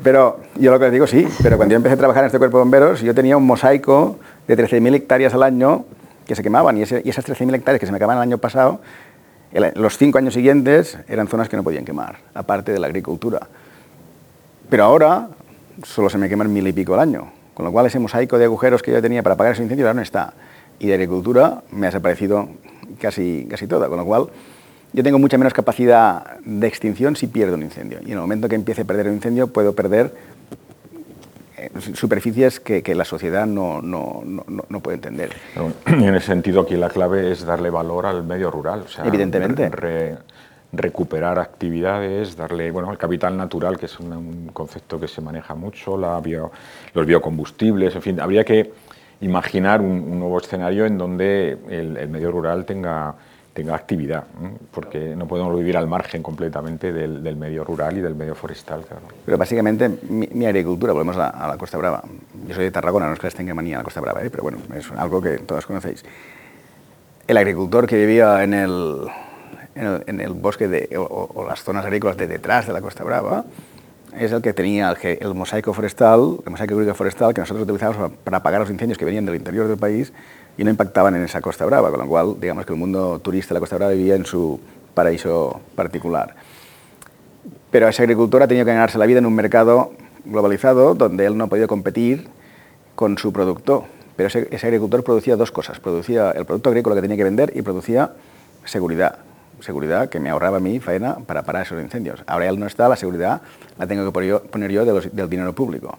[0.02, 1.28] Pero yo lo que les digo, sí.
[1.44, 4.18] Pero cuando yo empecé a trabajar en este cuerpo de bomberos, yo tenía un mosaico
[4.48, 5.86] de 13.000 hectáreas al año
[6.26, 6.78] que se quemaban.
[6.78, 8.80] Y, ese, y esas 13.000 hectáreas que se me quemaban el año pasado,
[9.76, 13.48] los cinco años siguientes eran zonas que no podían quemar, aparte de la agricultura.
[14.70, 15.30] Pero ahora,
[15.84, 17.32] solo se me queman mil y pico al año.
[17.54, 19.96] Con lo cual ese mosaico de agujeros que yo tenía para apagar ese incendio ahora
[19.96, 20.34] no está.
[20.78, 22.50] Y de agricultura me ha desaparecido
[23.00, 23.88] casi, casi toda.
[23.88, 24.28] Con lo cual
[24.92, 28.00] yo tengo mucha menos capacidad de extinción si pierdo un incendio.
[28.02, 30.14] Y en el momento que empiece a perder un incendio puedo perder
[31.94, 35.32] superficies que, que, la sociedad no, no, no, no puede entender.
[35.88, 38.82] Y en ese sentido aquí la clave es darle valor al medio rural.
[38.86, 39.70] O sea, Evidentemente.
[39.70, 40.18] Re,
[40.72, 45.56] recuperar actividades, darle bueno, el capital natural, que es un, un concepto que se maneja
[45.56, 46.52] mucho, la bio,
[46.94, 48.74] los biocombustibles, en fin, habría que
[49.22, 53.16] imaginar un, un nuevo escenario en donde el, el medio rural tenga,
[53.56, 54.52] tenga actividad, ¿eh?
[54.70, 58.82] porque no podemos vivir al margen completamente del, del, medio rural y del medio forestal.
[58.82, 59.04] Claro.
[59.26, 62.04] Pero básicamente mi, agricultura, volvemos a, la Costa Brava.
[62.48, 64.30] Yo soy de Tarragona, no es que les tenga manía a la Costa Brava, ¿eh?
[64.30, 66.04] pero bueno, es algo que todos conocéis.
[67.30, 69.08] El agricultor que vivía en el,
[69.74, 73.46] en el, bosque o, las zonas agrícolas de detrás de la Costa Brava,
[74.20, 78.38] es el que tenía el, el mosaico forestal, el mosaico forestal que nosotros utilizábamos para
[78.38, 80.12] apagar los incendios que venían del interior del país
[80.58, 83.50] y no impactaban en esa Costa Brava, con lo cual, digamos que el mundo turista
[83.50, 84.60] de la Costa Brava vivía en su
[84.94, 86.36] paraíso particular.
[87.72, 89.92] Pero ese agricultor ha tenido que ganarse la vida en un mercado
[90.24, 92.28] globalizado donde él no ha podido competir
[92.96, 93.86] con su producto.
[94.16, 97.52] Pero ese, ese agricultor producía dos cosas, producía el producto agrícola que tenía que vender
[97.54, 98.12] y producía
[98.64, 99.20] seguridad
[99.62, 102.24] seguridad que me ahorraba mí faena para parar esos incendios.
[102.28, 103.42] Ahora él no está, la seguridad
[103.78, 104.12] la tengo que
[104.50, 105.98] poner yo, del dinero público.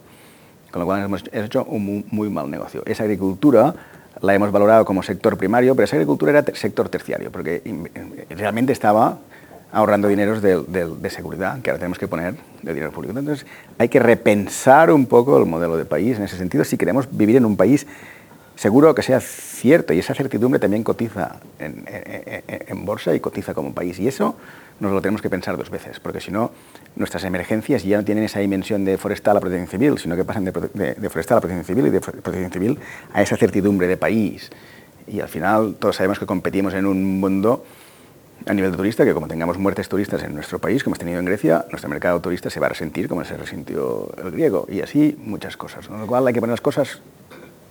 [0.71, 2.83] Con lo cual hemos hecho un muy, mal negocio.
[2.87, 3.75] Esa agricultura
[4.21, 7.63] la hemos valorado como sector primario, pero esa agricultura era sector terciario, porque
[8.31, 9.19] realmente estaba
[9.73, 13.19] ahorrando dineros de, seguridad, que ahora tenemos que poner de dinero público.
[13.19, 13.47] Entonces
[13.79, 17.37] hay que repensar un poco el modelo de país en ese sentido si queremos vivir
[17.37, 17.87] en un país
[18.55, 23.99] seguro que sea cierto y esa certidumbre también cotiza en, bolsa y cotiza como país.
[23.99, 24.37] Y eso
[24.81, 26.51] nos lo tenemos que pensar dos veces, porque si no,
[26.97, 30.45] nuestras emergencias ya no tienen esa dimensión de forestal a protección civil, sino que pasan
[30.45, 30.53] de,
[31.11, 32.79] forestal a protección civil y de protección civil
[33.13, 34.51] a esa certidumbre de país.
[35.07, 37.65] Y al final todos sabemos que competimos en un mundo
[38.45, 41.19] a nivel de turista, que como tengamos muertes turistas en nuestro país, como hemos tenido
[41.19, 44.67] en Grecia, nuestro mercado turista se va a resentir como se resintió el griego.
[44.69, 45.89] Y así muchas cosas.
[45.89, 47.01] Con lo cual hay que poner las cosas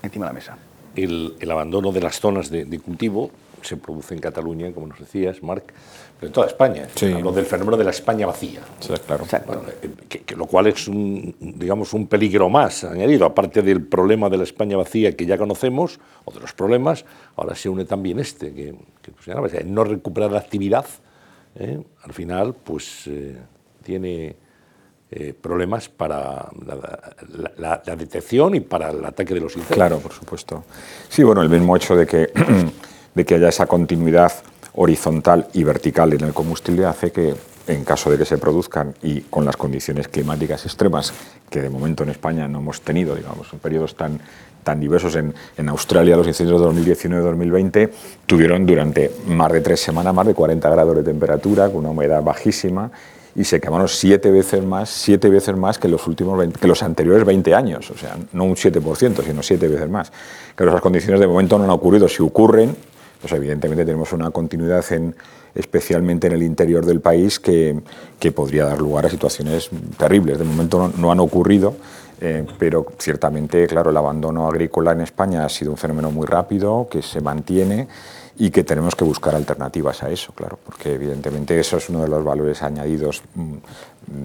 [0.02, 0.58] encima de la mesa
[0.96, 3.32] el, abandono de las zonas de, cultivo
[3.62, 5.74] se produce en Cataluña, como nos decías, Marc,
[6.26, 6.88] en toda España.
[6.96, 7.12] Sí.
[7.12, 8.62] Hablo del fenómeno de la España vacía.
[8.80, 9.26] Sí, claro.
[10.08, 14.44] Que, lo cual es un, digamos, un peligro más añadido, aparte del problema de la
[14.44, 17.06] España vacía que ya conocemos, o de los problemas,
[17.36, 20.86] ahora se une también este, que, que no recuperar la actividad,
[21.56, 21.82] ¿eh?
[22.04, 23.38] al final, pues eh,
[23.84, 24.36] tiene
[25.12, 26.50] eh, problemas para
[27.58, 29.76] la, detección y para el ataque de los incendios.
[29.76, 30.64] Claro, por supuesto.
[31.10, 32.32] Sí, bueno, el mismo hecho de que,
[33.16, 34.34] de que haya esa continuidad
[34.76, 37.34] horizontal y vertical en el combustible hace que
[37.68, 41.14] en caso de que se produzcan y con las condiciones climáticas extremas
[41.50, 44.20] que de momento en España no hemos tenido, digamos, en periodos tan,
[44.64, 45.16] tan diversos.
[45.16, 47.90] En, en Australia los incendios de 2019-2020
[48.26, 52.22] tuvieron durante más de tres semanas más de 40 grados de temperatura, con una humedad
[52.22, 52.92] bajísima
[53.36, 57.26] y se quemaron siete veces más, siete veces más que los últimos que los anteriores
[57.26, 60.12] 20 años, o sea, no un 7%, sino siete veces más.
[60.56, 62.08] Que esas condiciones de momento no han ocurrido.
[62.08, 62.78] Si ocurren,
[63.20, 65.16] pues evidentemente tenemos una continuidad en,
[65.54, 67.80] especialmente en el interior del país que,
[68.20, 70.38] que podría dar lugar a situaciones terribles.
[70.38, 71.76] De momento no, han ocurrido.
[72.22, 76.88] Eh, pero ciertamente, claro, el abandono agrícola en España ha sido un fenómeno muy rápido,
[76.90, 77.90] que se mantiene
[78.38, 82.10] y que tenemos que buscar alternativas a eso, claro, porque evidentemente eso es uno de
[82.10, 83.54] los valores añadidos mm,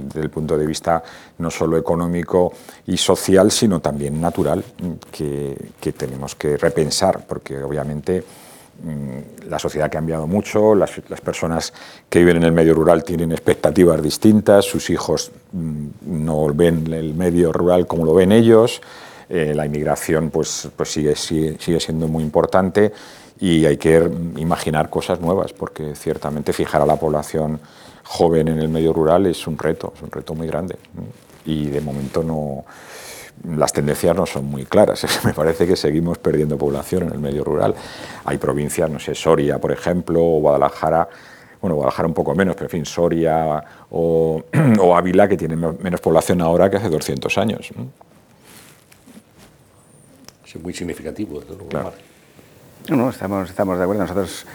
[0.09, 1.03] desde el punto de vista
[1.39, 2.53] no solo económico
[2.87, 8.25] y social, sino también natural, mm, que, tenemos que repensar, porque obviamente
[9.49, 10.91] la sociedad ha cambiado mucho, las,
[11.23, 11.73] personas
[12.09, 17.53] que viven en el medio rural tienen expectativas distintas, sus hijos no ven el medio
[17.53, 18.81] rural como lo ven ellos,
[19.29, 22.93] eh, la inmigración pues, pues sigue, sigue, sigue siendo muy importante
[23.41, 27.59] y hay que imaginar cosas nuevas, porque ciertamente fijar a la población
[28.05, 30.77] joven en el medio rural es un reto, es un reto muy grande.
[31.47, 32.65] Y de momento no,
[33.49, 35.07] las tendencias no son muy claras.
[35.25, 37.75] Me parece que seguimos perdiendo población en el medio rural.
[38.25, 41.09] Hay provincias, no sé, Soria, por ejemplo, o Guadalajara,
[41.61, 44.43] bueno, Guadalajara un poco menos, pero en fin, Soria o,
[44.81, 47.71] o Ávila, que tienen menos población ahora que hace 200 años.
[50.47, 51.93] Es muy significativo, desde luego.
[52.89, 54.03] No, estamos, estamos de acuerdo.
[54.03, 54.47] Nosotros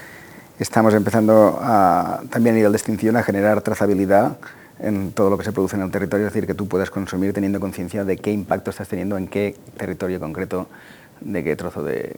[0.58, 4.36] estamos empezando a, también a nivel de extinción a generar trazabilidad
[4.78, 7.32] en todo lo que se produce en el territorio, es decir, que tú puedas consumir
[7.32, 10.68] teniendo conciencia de qué impacto estás teniendo en qué territorio concreto,
[11.20, 12.14] de qué trozo de,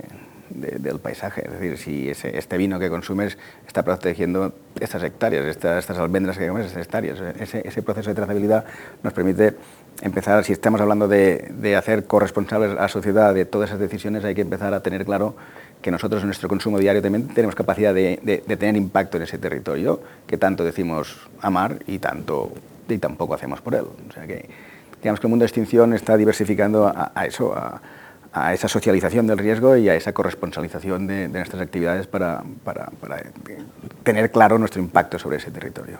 [0.51, 1.45] del paisaje.
[1.45, 6.39] Es decir, si ese, este vino que consumes está protegiendo estas hectáreas, estas, estas almendras
[6.39, 7.21] que comes, estas hectáreas.
[7.39, 8.65] Ese, proceso de trazabilidad
[9.03, 9.55] nos permite
[10.03, 14.25] empezar, si estamos hablando de, de hacer corresponsables a la sociedad de todas esas decisiones,
[14.25, 15.37] hay que empezar a tener claro
[15.81, 20.01] que nosotros en nuestro consumo diario también tenemos capacidad de, tener impacto en ese territorio
[20.27, 22.53] que tanto decimos amar y tanto
[22.89, 23.85] y tampoco hacemos por él.
[24.09, 24.49] O sea que
[25.01, 29.77] digamos que el mundo de extinción está diversificando a, eso, a, esa socialización del riesgo
[29.77, 32.91] y a esa corresponsalización de, nuestras actividades para, para,
[34.03, 35.99] tener claro nuestro impacto sobre ese territorio.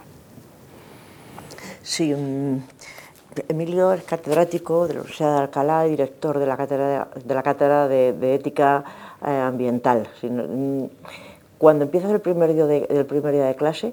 [1.83, 2.15] Sí,
[3.49, 7.89] Emilio es catedrático de la Universidad de Alcalá director de la cátedra de, la cátedra
[7.89, 8.85] de Ética
[9.27, 10.09] eh, ambiental.
[10.23, 10.85] Mm,
[11.59, 13.93] cuando empiezas el primer día de, el primer día de clase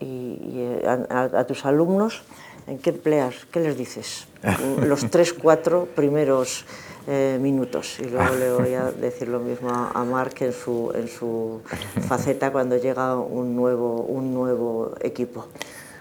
[0.00, 2.22] y, eh, a, tus alumnos,
[2.66, 3.46] ¿en qué empleas?
[3.50, 4.26] ¿Qué les dices?
[4.86, 6.64] Los tres, cuatro primeros
[7.06, 7.98] eh, minutos.
[8.00, 11.60] Y luego le voy a decir lo mismo a, Mark en su, en su
[12.08, 15.46] faceta cuando llega un nuevo, un nuevo equipo.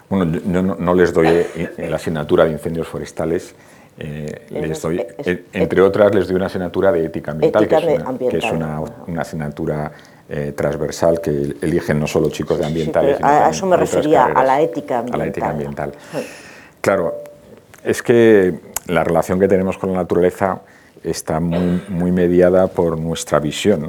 [0.10, 1.46] Bueno, yo no, les doy
[1.78, 3.56] la asignatura de incendios forestales.
[4.04, 5.06] Eh, les doy,
[5.54, 8.82] entre otras, les doy una asignatura de ética ambiental, que es una,
[9.20, 9.92] asignatura
[10.28, 13.18] eh, transversal que eligen no solo chicos de ambientales.
[13.22, 15.22] a eso me refería, a la ética ambiental.
[15.22, 15.92] A la ética ambiental.
[16.82, 17.14] Claro,
[17.84, 18.56] es que
[18.88, 20.62] la relación que tenemos con la naturaleza
[21.04, 23.86] está muy, muy mediada por nuestra visión.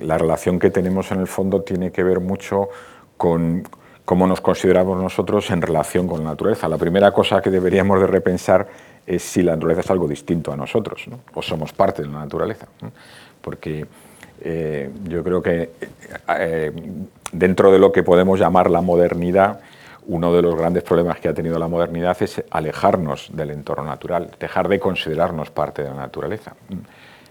[0.00, 2.70] La, relación que tenemos en el fondo tiene que ver mucho
[3.18, 3.64] con
[4.06, 6.68] cómo nos consideramos nosotros en relación con la naturaleza.
[6.68, 8.66] La primera cosa que deberíamos de repensar
[9.06, 12.66] es si la naturaleza es algo distinto a nosotros, o somos parte de la naturaleza.
[13.40, 13.86] Porque
[14.40, 15.70] eh, yo creo que
[16.38, 16.72] eh,
[17.32, 19.60] dentro de lo que podemos llamar la modernidad,
[20.06, 24.30] uno de los grandes problemas que ha tenido la modernidad es alejarnos del entorno natural,
[24.38, 26.54] dejar de considerarnos parte de la naturaleza,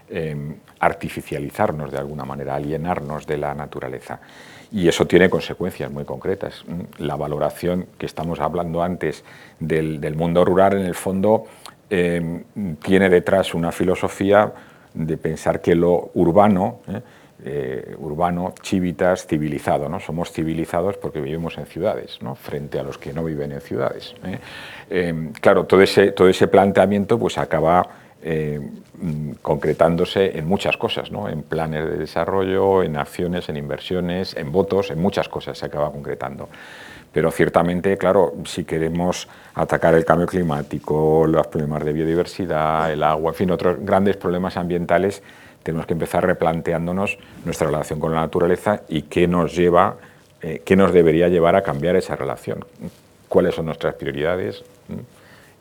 [0.08, 4.20] em, artificializarnos de alguna manera, alienarnos de la naturaleza.
[4.72, 6.64] Y eso tiene consecuencias muy concretas.
[6.98, 9.24] La valoración que estamos hablando antes
[9.60, 11.44] del, mundo rural, en el fondo,
[11.90, 12.44] em,
[12.82, 14.52] tiene detrás una filosofía
[14.94, 17.00] de pensar que lo urbano, ¿eh?
[17.44, 19.90] Eh, urbano, chivitas, civilizado.
[19.90, 20.00] ¿no?
[20.00, 24.14] Somos civilizados porque vivimos en ciudades, frente a los que no viven en ciudades.
[24.24, 24.38] ¿eh?
[24.88, 27.86] Em, claro, todo ese, todo ese planteamiento pues, acaba
[28.24, 31.28] mm, concretándose en muchas cosas, ¿no?
[31.28, 35.92] en planes de desarrollo, en acciones, en inversiones, en votos, en muchas cosas se acaba
[35.92, 36.48] concretando.
[37.16, 43.30] Pero ciertamente, claro, si queremos atacar el cambio climático, los problemas de biodiversidad, el agua,
[43.30, 45.22] en fin, otros grandes problemas ambientales,
[45.62, 49.96] tenemos que empezar replanteándonos nuestra relación con la naturaleza y qué nos lleva,
[50.42, 52.62] eh, qué nos debería llevar a cambiar esa relación,
[53.30, 54.62] cuáles son nuestras prioridades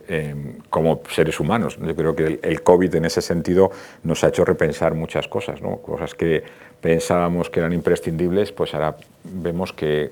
[0.09, 1.77] em, como seres humanos.
[1.81, 3.71] Yo creo que el, COVID en ese sentido
[4.03, 6.43] nos ha hecho repensar muchas cosas, cosas que
[6.81, 10.09] pensábamos que eran imprescindibles, pues ahora vemos que,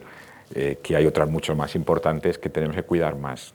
[0.53, 3.53] eh, que hay otras mucho más importantes que tenemos que cuidar más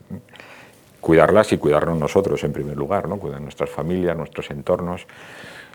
[1.00, 3.18] cuidarlas y cuidarnos nosotros en primer lugar, ¿no?
[3.18, 5.06] cuidar nuestras familias, nuestros entornos.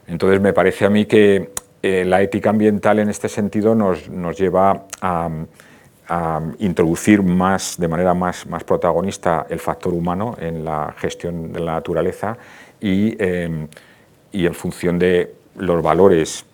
[0.07, 1.51] Entonces me parece a mí que
[1.82, 4.07] eh, la ética ambiental en este sentido nos,
[4.38, 5.30] lleva a,
[6.59, 11.74] introducir más, de manera más, más, protagonista el factor humano en la gestión de la
[11.74, 12.38] naturaleza
[12.80, 13.67] y, em,
[14.32, 16.45] y en función de los valores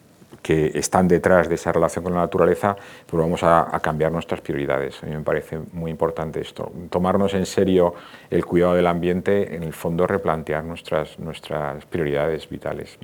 [0.49, 2.75] que están detrás de esa relación con la naturaleza,
[3.05, 5.03] pues vamos a, cambiar nuestras prioridades.
[5.03, 6.71] A mí me parece muy importante esto.
[6.89, 7.93] Tomarnos en serio
[8.31, 12.97] el cuidado del ambiente, en el fondo replantear nuestras, nuestras prioridades vitales.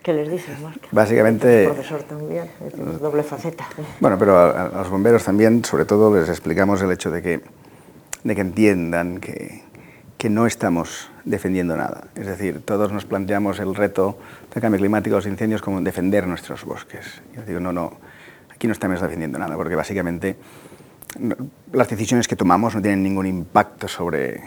[0.00, 0.86] ¿Qué les dices, Marc?
[0.92, 1.64] Básicamente...
[1.64, 2.48] profesor también,
[3.00, 3.66] doble faceta.
[3.98, 7.40] Bueno, pero a, los bomberos también, sobre todo, les explicamos el hecho de que,
[8.22, 9.64] de que entiendan que,
[10.18, 12.04] que no estamos defendiendo nada.
[12.14, 14.18] Es decir, todos nos planteamos el reto
[14.52, 17.22] del cambio climático, los incendios, como defender nuestros bosques.
[17.46, 17.98] Digo, no, no,
[18.50, 20.36] aquí no estamos defendiendo nada, porque básicamente
[21.72, 24.42] las decisiones que tomamos no tienen ningún impacto sobre,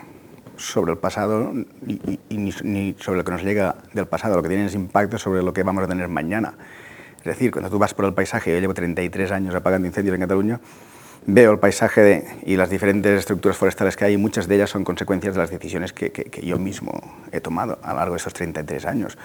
[0.58, 1.54] sobre el pasado
[1.86, 5.44] y, ni, sobre lo que nos llega del pasado, lo que tiene es impacto sobre
[5.44, 6.56] lo que vamos a tener mañana.
[7.20, 10.22] Es decir, cuando tú vas por el paisaje, yo llevo 33 años apagando incendios en
[10.22, 10.60] Cataluña,
[11.28, 15.36] veo el paisaje y las diferentes estructuras forestales que hay, muchas de ellas son consecuencias
[15.36, 17.00] de las decisiones que, que, yo mismo
[17.32, 19.18] he tomado a lo largo de esos 33 años.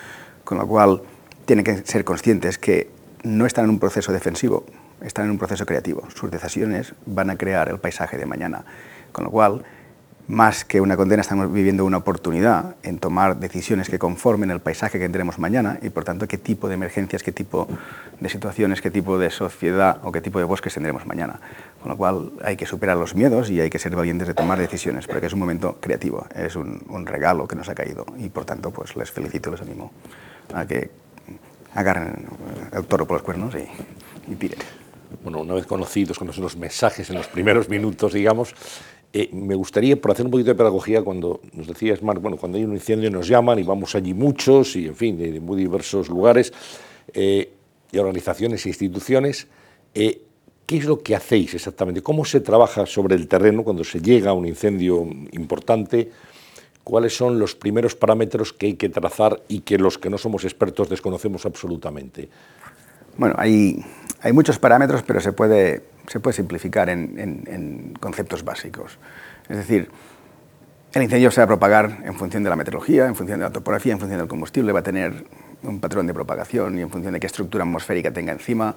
[0.45, 1.03] Con lo cual,
[1.47, 2.91] tienen que ser conscientes que
[3.23, 4.67] no están en un proceso defensivo,
[5.01, 6.03] están en un proceso creativo.
[6.15, 8.65] Sus decisiones van a crear el paisaje de mañana.
[9.13, 9.63] Con lo cual,
[10.29, 14.99] más que una condena, estamos viviendo una oportunidad en tomar decisiones que conformen el paisaje
[14.99, 17.69] que tendremos mañana y, por tanto, qué tipo de emergencias, qué tipo
[18.21, 21.41] de situaciones, qué tipo de sociedad o qué tipo de bosques tendremos mañana.
[21.81, 24.59] Con lo cual, hay que superar los miedos y hay que ser valientes de tomar
[24.59, 28.45] decisiones, porque es un momento creativo, es un, regalo que nos ha caído y, por
[28.45, 29.91] tanto, pues les felicito, les animo
[30.55, 30.91] a que
[31.75, 32.27] agarren
[32.73, 34.59] el toro por los cuernos y, y tiren.
[35.23, 38.55] Bueno, una vez conocidos con los mensajes en los primeros minutos, digamos,
[39.15, 42.57] eh, me gustaría, por hacer un poquito de pedagogía, cuando nos decías, Marc, bueno, cuando
[42.57, 46.09] hay un incendio nos llaman y vamos allí muchos, y en fin, de, muy diversos
[46.09, 46.53] lugares,
[47.13, 47.53] eh,
[47.91, 49.49] y organizaciones e instituciones,
[49.95, 50.23] eh,
[50.65, 52.01] ¿qué es lo que hacéis exactamente?
[52.01, 56.11] ¿Cómo se trabaja sobre el terreno cuando se llega a un incendio importante?
[56.83, 60.45] ¿Cuáles son los primeros parámetros que hay que trazar y que los que no somos
[60.45, 62.31] expertos desconocemos absolutamente?
[63.17, 63.85] Bueno, hay,
[64.33, 65.83] muchos parámetros, pero se puede
[66.33, 68.99] simplificar en, conceptos básicos.
[69.49, 69.91] Es decir,
[70.95, 73.51] el incendio se va a propagar en función de la meteorología, en función de la
[73.51, 75.25] topografía, en función del combustible, va a tener
[75.63, 78.75] un patrón de propagación y en función de qué estructura atmosférica tenga encima,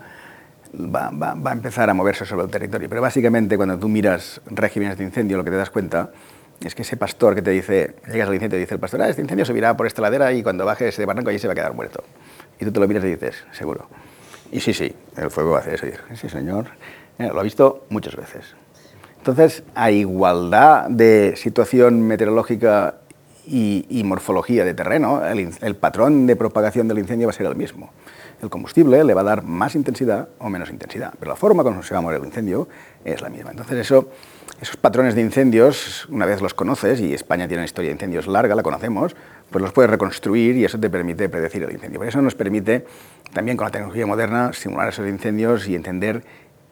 [0.73, 2.89] va, a empezar a moverse sobre el territorio.
[2.89, 6.11] Pero básicamente cuando tú miras regímenes de incendio, lo que te das cuenta
[6.63, 9.09] es que ese pastor que te dice, llegas al incendio y dice el pastor, ah,
[9.09, 11.55] este incendio subirá por esta ladera y cuando baje ese barranco allí se va a
[11.55, 12.03] quedar muerto.
[12.59, 13.89] Y tú te lo miras y dices, seguro.
[14.55, 15.85] Y sí, sí, el fuego hace eso.
[16.13, 16.67] Sí, señor,
[17.19, 18.55] lo ha visto muchas veces.
[19.17, 22.95] Entonces, a igualdad de situación meteorológica
[23.45, 27.91] y, morfología de terreno, el, patrón de propagación del incendio va a ser el mismo.
[28.41, 31.83] El combustible le va a dar más intensidad o menos intensidad, pero la forma como
[31.83, 32.69] se va a mover el incendio
[33.03, 33.51] es la misma.
[33.51, 34.09] Entonces, eso,
[34.61, 38.25] esos patrones de incendios, una vez los conoces, y España tiene una historia de incendios
[38.25, 39.17] larga, la conocemos,
[39.49, 41.99] pues los puedes reconstruir y eso te permite predecir el incendio.
[41.99, 42.85] Por eso nos permite
[43.33, 46.23] también con la tecnología moderna simular esos incendios y entender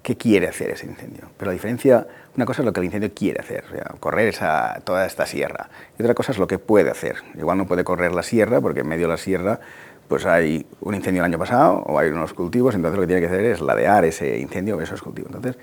[0.01, 1.29] qué quiere hacer ese incendio.
[1.37, 2.05] Pero la diferencia,
[2.35, 3.63] una cosa es lo que el incendio quiere hacer,
[3.99, 7.15] correr esa, toda esta sierra, y otra cosa es lo que puede hacer.
[7.37, 9.59] Igual no puede correr la sierra, porque en medio de la sierra
[10.07, 13.21] pues hay un incendio el año pasado o hay unos cultivos, entonces lo que tiene
[13.21, 15.31] que hacer es ladear ese incendio o esos cultivos.
[15.33, 15.59] Entonces,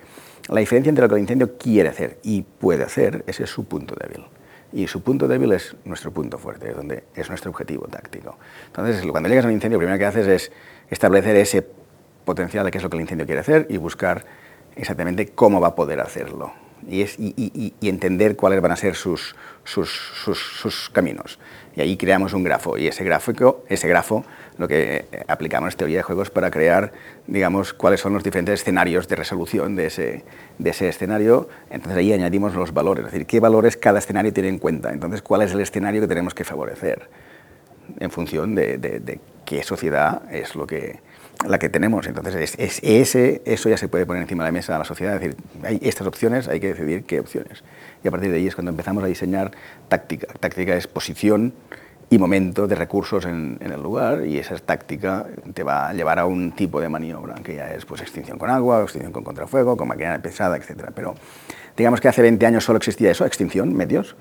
[0.48, 3.64] la diferencia entre lo que el incendio quiere hacer y puede hacer, ese es su
[3.64, 4.24] punto débil.
[4.72, 8.38] Y su punto débil es nuestro punto fuerte, es donde es nuestro objetivo táctico.
[8.66, 10.52] Entonces, cuando llegas a un incendio, lo primero que haces es
[10.88, 11.66] establecer ese
[12.24, 14.24] potencial de qué es lo que el incendio quiere hacer y buscar
[14.76, 16.52] exactamente cómo va a poder hacerlo.
[16.88, 21.38] Y, entender cuáles van a ser sus, sus, sus, caminos.
[21.76, 22.78] Y ahí creamos un grafo.
[22.78, 23.04] Y ese,
[23.68, 24.24] ese grafo
[24.58, 26.92] lo que aplicamos es teoría de juegos para crear,
[27.26, 30.24] digamos, cuáles son los diferentes escenarios de resolución de ese,
[30.58, 31.48] de ese escenario.
[31.70, 34.92] Entonces ahí añadimos los valores, es decir, qué valores cada escenario tiene en cuenta.
[34.92, 37.08] Entonces, cuál es el escenario que tenemos que favorecer
[37.98, 41.00] en función de qué sociedad es lo que,
[41.46, 42.06] la que tenemos.
[42.06, 45.14] Entonces, es, ese, eso ya se puede poner encima de la mesa a la sociedad,
[45.16, 47.64] es decir, hay estas opciones, hay que decidir qué opciones.
[48.04, 49.52] Y a partir de ahí es cuando empezamos a diseñar
[49.88, 50.26] táctica.
[50.38, 51.52] Táctica es posición
[52.12, 56.26] y momento de recursos en, el lugar y esa táctica te va a llevar a
[56.26, 59.86] un tipo de maniobra, que ya es pues, extinción con agua, extinción con contrafuego, con
[59.86, 60.90] maquinaria pesada, etc.
[60.94, 61.14] Pero
[61.76, 64.16] digamos que hace 20 años solo existía eso, extinción, medios,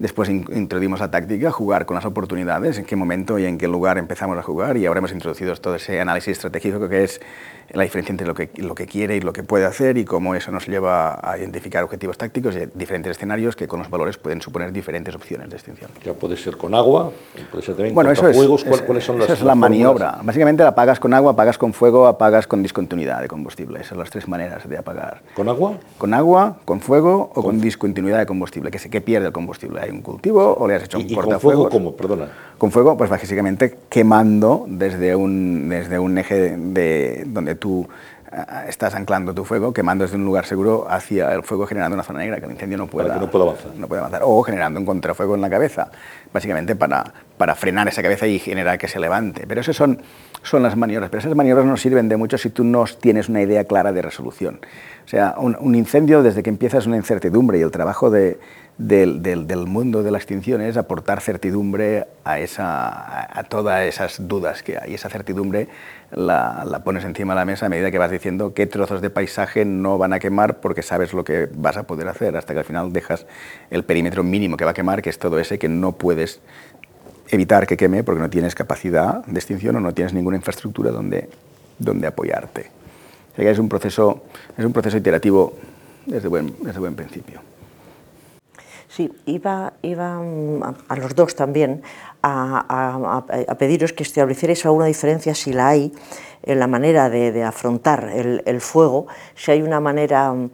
[0.00, 3.98] Después introducimos la táctica, jugar con las oportunidades, en qué momento y en qué lugar
[3.98, 7.20] empezamos a jugar y ahora hemos introducido todo ese análisis estratégico que es
[7.72, 10.34] la diferencia entre lo que, lo que quiere y lo que puede hacer y cómo
[10.34, 14.40] eso nos lleva a identificar objetivos tácticos y diferentes escenarios que con los valores pueden
[14.42, 15.90] suponer diferentes opciones de extinción.
[16.04, 17.12] Ya puede ser con agua,
[17.50, 18.66] puede ser también bueno, con eso fuegos.
[18.66, 20.18] Es, ¿Cuáles son esa es la maniobra.
[20.22, 23.78] Básicamente la apagas con agua, apagas con fuego, apagas con discontinuidad de combustible.
[23.78, 25.22] Esas son las tres maneras de apagar.
[25.34, 25.74] ¿Con agua?
[25.98, 29.80] Con agua, con fuego o con, discontinuidad de combustible, que se que pierde el combustible.
[29.80, 31.94] Hay un cultivo o le has hecho un ¿Y, con fuego cómo?
[31.94, 32.28] Perdona.
[32.58, 37.88] Con fuego, pues básicamente quemando desde un, desde un eje de, donde tú
[38.68, 42.20] estás anclando tu fuego, quemando desde un lugar seguro hacia el fuego, generando una zona
[42.20, 43.74] negra que el incendio no pueda, no pueda avanzar.
[43.76, 44.22] No puede avanzar.
[44.24, 45.90] O generando un contrafuego en la cabeza,
[46.32, 47.04] básicamente para,
[47.40, 49.46] para frenar esa cabeza y generar que se levante.
[49.48, 50.02] Pero esas son,
[50.42, 51.08] son las maniobras.
[51.08, 54.02] Pero esas maniobras no sirven de mucho si tú no tienes una idea clara de
[54.02, 54.60] resolución.
[55.06, 58.38] O sea, un, incendio, desde que empieza, es una incertidumbre y el trabajo de,
[58.76, 64.76] del, mundo de la extinción es aportar certidumbre a, esa, a, todas esas dudas que
[64.78, 64.92] hay.
[64.92, 65.68] Esa certidumbre
[66.12, 69.64] la, pones encima de la mesa a medida que vas diciendo qué trozos de paisaje
[69.64, 72.64] no van a quemar porque sabes lo que vas a poder hacer, hasta que al
[72.66, 73.26] final dejas
[73.70, 76.40] el perímetro mínimo que va a quemar, que es todo ese que no puedes
[77.30, 81.28] evitar que queme porque no tienes capacidad de extinción o no tienes ninguna infraestructura donde,
[81.78, 82.70] donde apoyarte.
[83.36, 84.24] Es un proceso,
[84.56, 85.54] es un proceso iterativo
[86.06, 87.40] desde buen, desde buen principio.
[88.88, 91.82] Sí, iba, iba mm, a, los dos también
[92.22, 93.24] a,
[93.56, 95.92] pediros que establecierais alguna diferencia, si la hay,
[96.42, 99.06] en la manera de, afrontar el, fuego,
[99.36, 100.50] si hay una manera mm,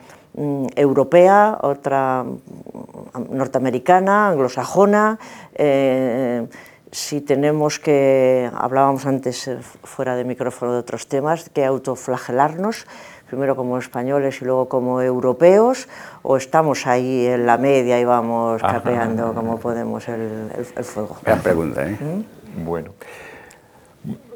[0.76, 5.18] europea, otra mm, norteamericana, anglosajona,
[5.54, 6.46] eh,
[6.92, 12.86] si tenemos que, hablábamos antes eh, fuera de micrófono de otros temas, que autoflagelarnos,
[13.28, 15.88] primero como españoles y luego como europeos,
[16.22, 20.50] o estamos ahí en la media y vamos capeando como podemos el,
[20.84, 21.16] fuego?
[21.22, 21.96] Gran pregunta, ¿eh?
[22.00, 22.64] ¿Mm?
[22.64, 22.92] Bueno.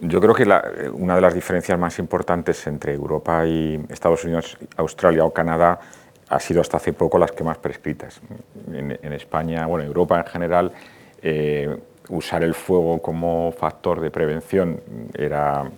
[0.01, 0.45] Yo creo que
[0.93, 5.79] una de las diferencias más importantes entre Europa y Estados Unidos, Australia o Canadá
[6.29, 8.21] ha sido hasta hace poco las que más prescritas.
[8.73, 10.73] En, España, bueno, Europa en general,
[11.23, 11.77] eh,
[12.09, 14.81] usar el fuego como factor de prevención
[15.15, 15.71] era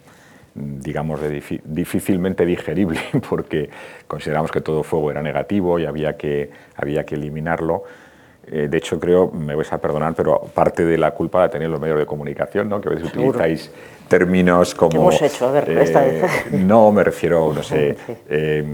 [0.55, 1.20] digamos,
[1.64, 3.70] difícilmente digerible, porque
[4.07, 7.84] consideramos que todo fuego era negativo y había que, había que eliminarlo.
[8.47, 11.70] Eh, de hecho, creo, me vais a perdonar, pero parte de la culpa la tenéis
[11.70, 12.80] los medios de comunicación, ¿no?
[12.80, 13.70] que a veces utilizáis
[14.09, 14.90] términos como...
[14.90, 15.49] ¿Qué hemos hecho?
[15.49, 16.24] A ver, esta vez.
[16.24, 17.97] Eh, no, me refiero, no sé,
[18.28, 18.64] eh,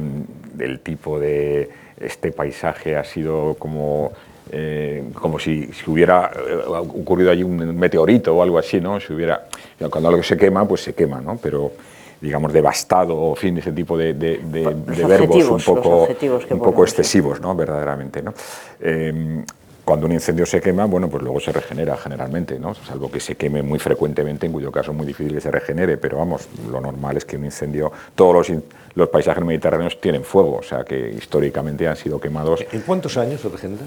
[0.54, 4.12] del tipo de este paisaje ha sido como
[4.50, 8.98] eh, como si, hubiera eh, ocurrido allí un meteorito o algo así, ¿no?
[8.98, 9.46] Si hubiera,
[9.90, 11.38] cuando algo se quema, pues se quema, ¿no?
[11.42, 11.72] Pero
[12.20, 16.08] digamos devastado, o fin, ese tipo de, verbos un poco,
[16.50, 17.54] un poco excesivos, ¿no?
[17.54, 18.34] Verdaderamente, ¿no?
[18.80, 19.44] Eh,
[19.88, 22.74] cuando un incendio se quema, bueno, pues luego se regenera generalmente, ¿no?
[22.74, 25.96] salvo que se queme muy frecuentemente, en cuyo caso es muy difícil que se regenere,
[25.96, 28.62] pero vamos, lo normal es que un incendio, todos los,
[28.94, 32.66] los paisajes mediterráneos tienen fuego, o sea que históricamente han sido quemados.
[32.70, 33.84] ¿En cuántos años se regenera?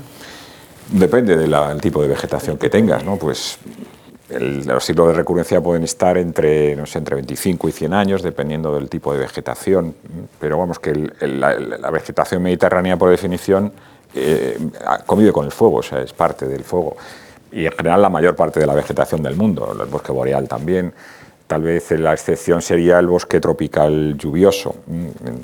[0.91, 3.17] Depende del tipo de vegetación que tengas, ¿no?
[3.17, 3.59] Pues
[4.39, 8.73] los ciclos de recurrencia pueden estar entre, no sé, entre 25 y 100 años, dependiendo
[8.75, 9.95] del tipo de vegetación.
[10.39, 13.71] Pero vamos, que la, vegetación mediterránea, por definición,
[14.13, 14.57] eh,
[15.05, 16.95] convive con el fuego, o sea, es parte del fuego.
[17.51, 20.93] Y en general la mayor parte de la vegetación del mundo, el bosque boreal también.
[21.47, 24.75] Tal vez la excepción sería el bosque tropical lluvioso,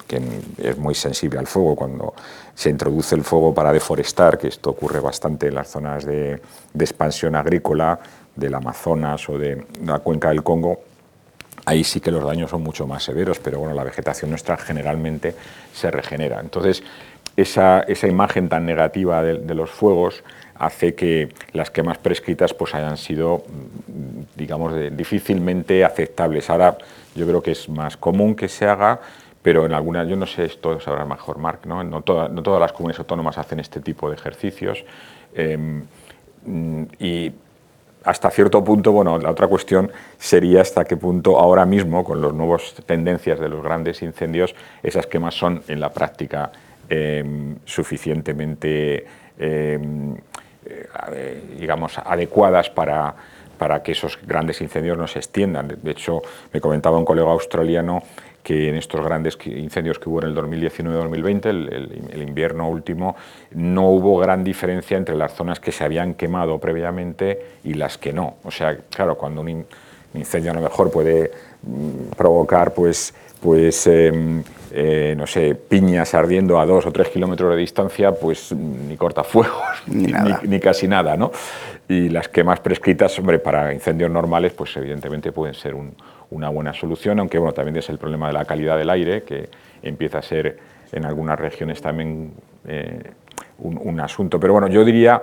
[0.07, 0.21] que
[0.57, 1.75] es muy sensible al fuego.
[1.75, 2.13] Cuando
[2.55, 6.39] se introduce el fuego para deforestar, que esto ocurre bastante en las zonas de
[6.79, 7.99] expansión agrícola,
[8.37, 10.79] del Amazonas o de la cuenca del Congo,
[11.65, 15.35] ahí sí que los daños son mucho más severos, pero bueno, la vegetación nuestra generalmente
[15.73, 16.39] se regenera.
[16.39, 16.81] Entonces,
[17.35, 20.23] esa, esa imagen tan negativa de, los fuegos
[20.55, 23.43] hace que las quemas prescritas pues hayan sido,
[24.35, 26.49] digamos, difícilmente aceptables.
[26.49, 26.77] Ahora
[27.15, 28.99] yo creo que es más común que se haga,
[29.43, 31.83] pero en algunas, yo no sé, esto sabrá mejor Marc, ¿no?
[31.83, 34.83] No, no todas las comunidades autónomas hacen este tipo de ejercicios.
[35.35, 35.83] Em,
[36.99, 37.31] y
[38.07, 42.31] hasta cierto punto, bueno, la otra cuestión sería hasta qué punto ahora mismo, con las
[42.31, 46.49] nuevas tendencias de los grandes incendios, esas quemas son en la práctica
[46.87, 49.05] em, suficientemente,
[49.37, 50.15] em,
[50.65, 53.13] eh, digamos, adecuadas para,
[53.57, 55.67] para que esos grandes incendios no se extiendan.
[55.67, 56.21] De hecho,
[56.53, 58.03] me comentaba un colega australiano
[58.47, 63.17] que en estos grandes incendios que hubo en el 2019-2020, el, invierno último,
[63.51, 68.13] no hubo gran diferencia entre las zonas que se habían quemado previamente y las que
[68.13, 68.35] no.
[68.45, 69.65] O sea, claro, cuando un,
[70.13, 71.29] incendio a lo mejor puede
[71.61, 74.41] mm, provocar, pues, pues em,
[74.71, 79.61] eh, no sé, piñas ardiendo a dos o tres kilómetros de distancia, pues ni cortafuegos,
[79.87, 81.33] ni, ni, casi nada, ¿no?
[81.89, 85.93] Y las quemas prescritas, hombre, para incendios normales, pues evidentemente pueden ser un,
[86.31, 89.49] una buena solución, aunque bueno, también es el problema de la calidad del aire, que
[89.81, 90.57] empieza a ser
[90.91, 92.33] en algunas regiones también
[92.67, 93.11] eh,
[93.59, 94.39] un, asunto.
[94.39, 95.21] Pero bueno, yo diría,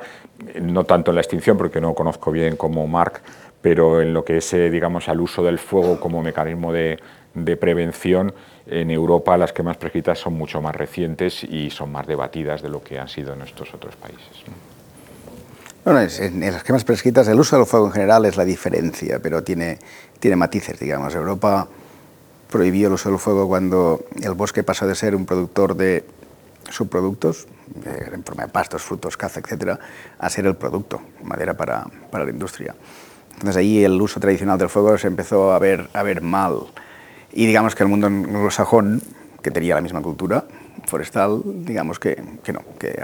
[0.61, 3.23] no tanto en la extinción, porque no conozco bien como Marc,
[3.61, 6.99] pero en lo que es, eh, digamos, al uso del fuego como mecanismo de,
[7.35, 8.35] de prevención,
[8.67, 12.83] en Europa las quemas prescritas son mucho más recientes y son más debatidas de lo
[12.83, 14.45] que han sido en estos otros países.
[15.85, 19.45] Bueno, en las quemas prescritas el uso del fuego en general es la diferencia, pero
[19.45, 19.79] tiene,
[20.19, 21.15] tiene matices, digamos.
[21.15, 21.69] Europa
[22.51, 26.07] prohibió el uso del fuego cuando el bosque pasó de ser un productor de
[26.71, 27.47] subproductos,
[27.85, 29.79] en forma de pastos, frutos, caza, etcétera,
[30.19, 32.75] a ser el producto, madera para, para, la industria.
[33.35, 36.61] Entonces ahí el uso tradicional del fuego se empezó a ver, a ver mal.
[37.31, 39.03] Y digamos que el mundo anglosajón,
[39.43, 40.47] que tenía la misma cultura
[40.87, 42.99] forestal, digamos que, que no, que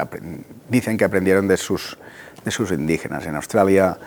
[0.71, 1.99] dicen que aprendieron de sus
[2.45, 3.27] de sus indígenas.
[3.27, 3.99] En Australia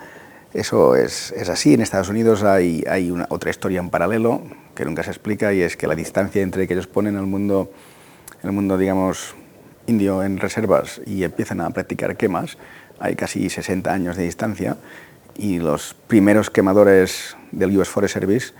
[0.53, 4.43] eso es, es así, en Estados Unidos hay, hay una, otra historia en paralelo
[4.75, 7.71] que nunca se explica y es que la distancia entre que ellos ponen el mundo,
[8.43, 9.34] el mundo digamos,
[9.88, 12.57] indio en reservas y empiezan a practicar quemas,
[12.99, 14.77] hay casi 60 años de distancia
[15.36, 18.53] y los primeros quemadores del US Forest Service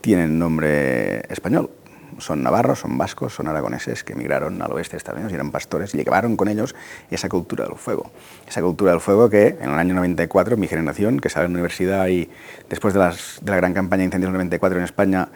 [0.00, 1.70] tienen nombre español
[2.18, 5.50] son navarros, son vascos, son aragoneses que emigraron al oeste de Estados Unidos y eran
[5.50, 6.74] pastores y llevaron con ellos
[7.10, 8.10] esa cultura del fuego.
[8.48, 11.54] Esa cultura del fuego que en el año 94, mi generación, que sale de la
[11.54, 12.30] universidad y
[12.68, 15.28] después de, de la gran campaña de incendios del 94 en España,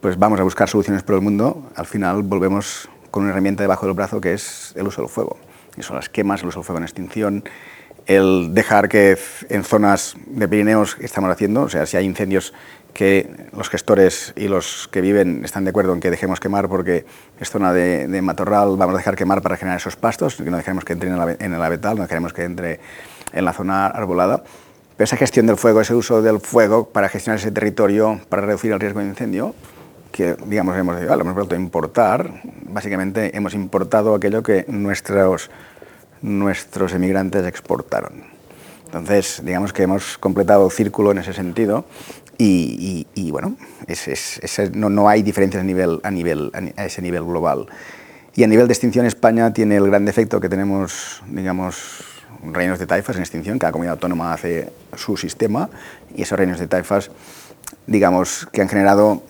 [0.00, 3.86] pues vamos a buscar soluciones por el mundo, al final volvemos con una herramienta debajo
[3.86, 5.38] del brazo que es el uso del fuego.
[5.76, 7.44] Y son las quemas, el uso del fuego en extinción,
[8.06, 9.18] el dejar que
[9.50, 12.54] en zonas de Pirineos estamos haciendo, o sea, si hay incendios
[12.98, 17.06] que los gestores y los que viven están de acuerdo en que dejemos quemar porque
[17.38, 20.84] es zona de, matorral, vamos a dejar quemar para generar esos pastos, que no dejemos
[20.84, 22.80] que entre en el abetal, no queremos que entre
[23.32, 24.42] en la zona arbolada.
[24.96, 28.72] Pero esa gestión del fuego, ese uso del fuego para gestionar ese territorio, para reducir
[28.72, 29.54] el riesgo de incendio,
[30.10, 35.52] que digamos hemos, ah, lo hemos vuelto a importar, básicamente hemos importado aquello que nuestros,
[36.20, 38.24] nuestros emigrantes exportaron.
[38.86, 41.84] Entonces, digamos que hemos completado el círculo en ese sentido
[42.38, 43.56] y, bueno,
[44.74, 47.66] no, no, hay diferencias a, nivel, a, nivel, a ese nivel global.
[48.34, 52.04] Y a nivel de extinción, España tiene el gran defecto que tenemos, digamos,
[52.42, 55.68] reinos de taifas en extinción, cada comunidad autónoma hace su sistema
[56.14, 57.10] y esos reinos de taifas,
[57.88, 59.22] digamos, que han generado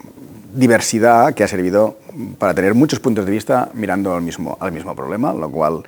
[0.54, 1.98] diversidad que ha servido
[2.38, 5.84] para tener muchos puntos de vista mirando al mismo, al mismo problema, lo cual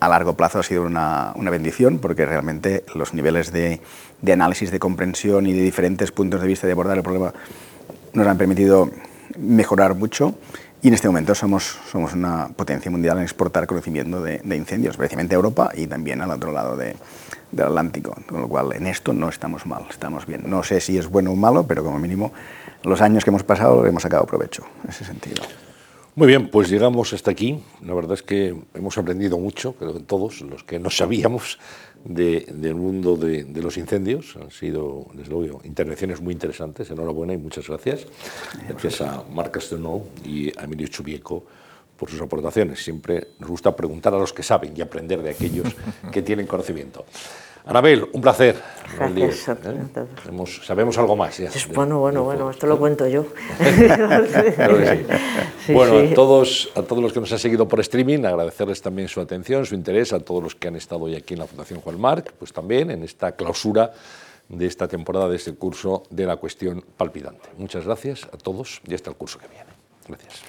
[0.00, 3.80] a largo plazo ha sido una, una bendición porque realmente los niveles de,
[4.22, 7.34] de, análisis, de comprensión y de diferentes puntos de vista de abordar el problema
[8.14, 8.90] nos han permitido
[9.38, 10.34] mejorar mucho
[10.82, 15.34] Y en este momento somos, somos una potencia mundial en exportar conocimiento de, incendios, especialmente
[15.34, 16.96] a Europa y también al otro lado de,
[17.52, 18.16] del Atlántico.
[18.26, 20.42] Con lo cual, en esto no estamos mal, estamos bien.
[20.44, 22.32] No sé si es bueno o malo, pero como mínimo
[22.82, 25.44] los años que hemos pasado hemos sacado provecho en ese sentido.
[26.16, 27.62] Muy bien, pues llegamos hasta aquí.
[27.86, 31.60] La verdad es que hemos aprendido mucho, creo que todos los que no sabíamos
[32.04, 34.36] de, del mundo de, los incendios.
[34.36, 36.90] Han sido, desde luego, intervenciones muy interesantes.
[36.90, 38.06] Enhorabuena y muchas gracias.
[38.68, 41.44] Gracias a Marc Castelnau y a Emilio Chubieco
[41.96, 42.82] por sus aportaciones.
[42.82, 45.74] Siempre nos gusta preguntar a los que saben y aprender de aquellos
[46.12, 47.04] que tienen conocimiento.
[47.64, 48.56] Anabel, un placer.
[48.96, 50.06] Gracias a, ¿eh?
[50.22, 51.38] Sabemos, sabemos, algo más.
[51.38, 53.26] Ya, bueno, bueno, bueno, esto lo cuento yo.
[54.54, 55.04] claro que sí.
[55.66, 56.12] Sí, bueno, sí.
[56.12, 59.64] A, todos, a todos los que nos han seguido por streaming, agradecerles también su atención,
[59.64, 62.32] su interés, a todos los que han estado hoy aquí en la Fundación Juan Marc,
[62.38, 63.92] pues también en esta clausura
[64.48, 67.48] de esta temporada, de este curso de la cuestión palpitante.
[67.56, 69.70] Muchas gracias a todos y hasta el curso que viene.
[70.08, 70.42] Gracias.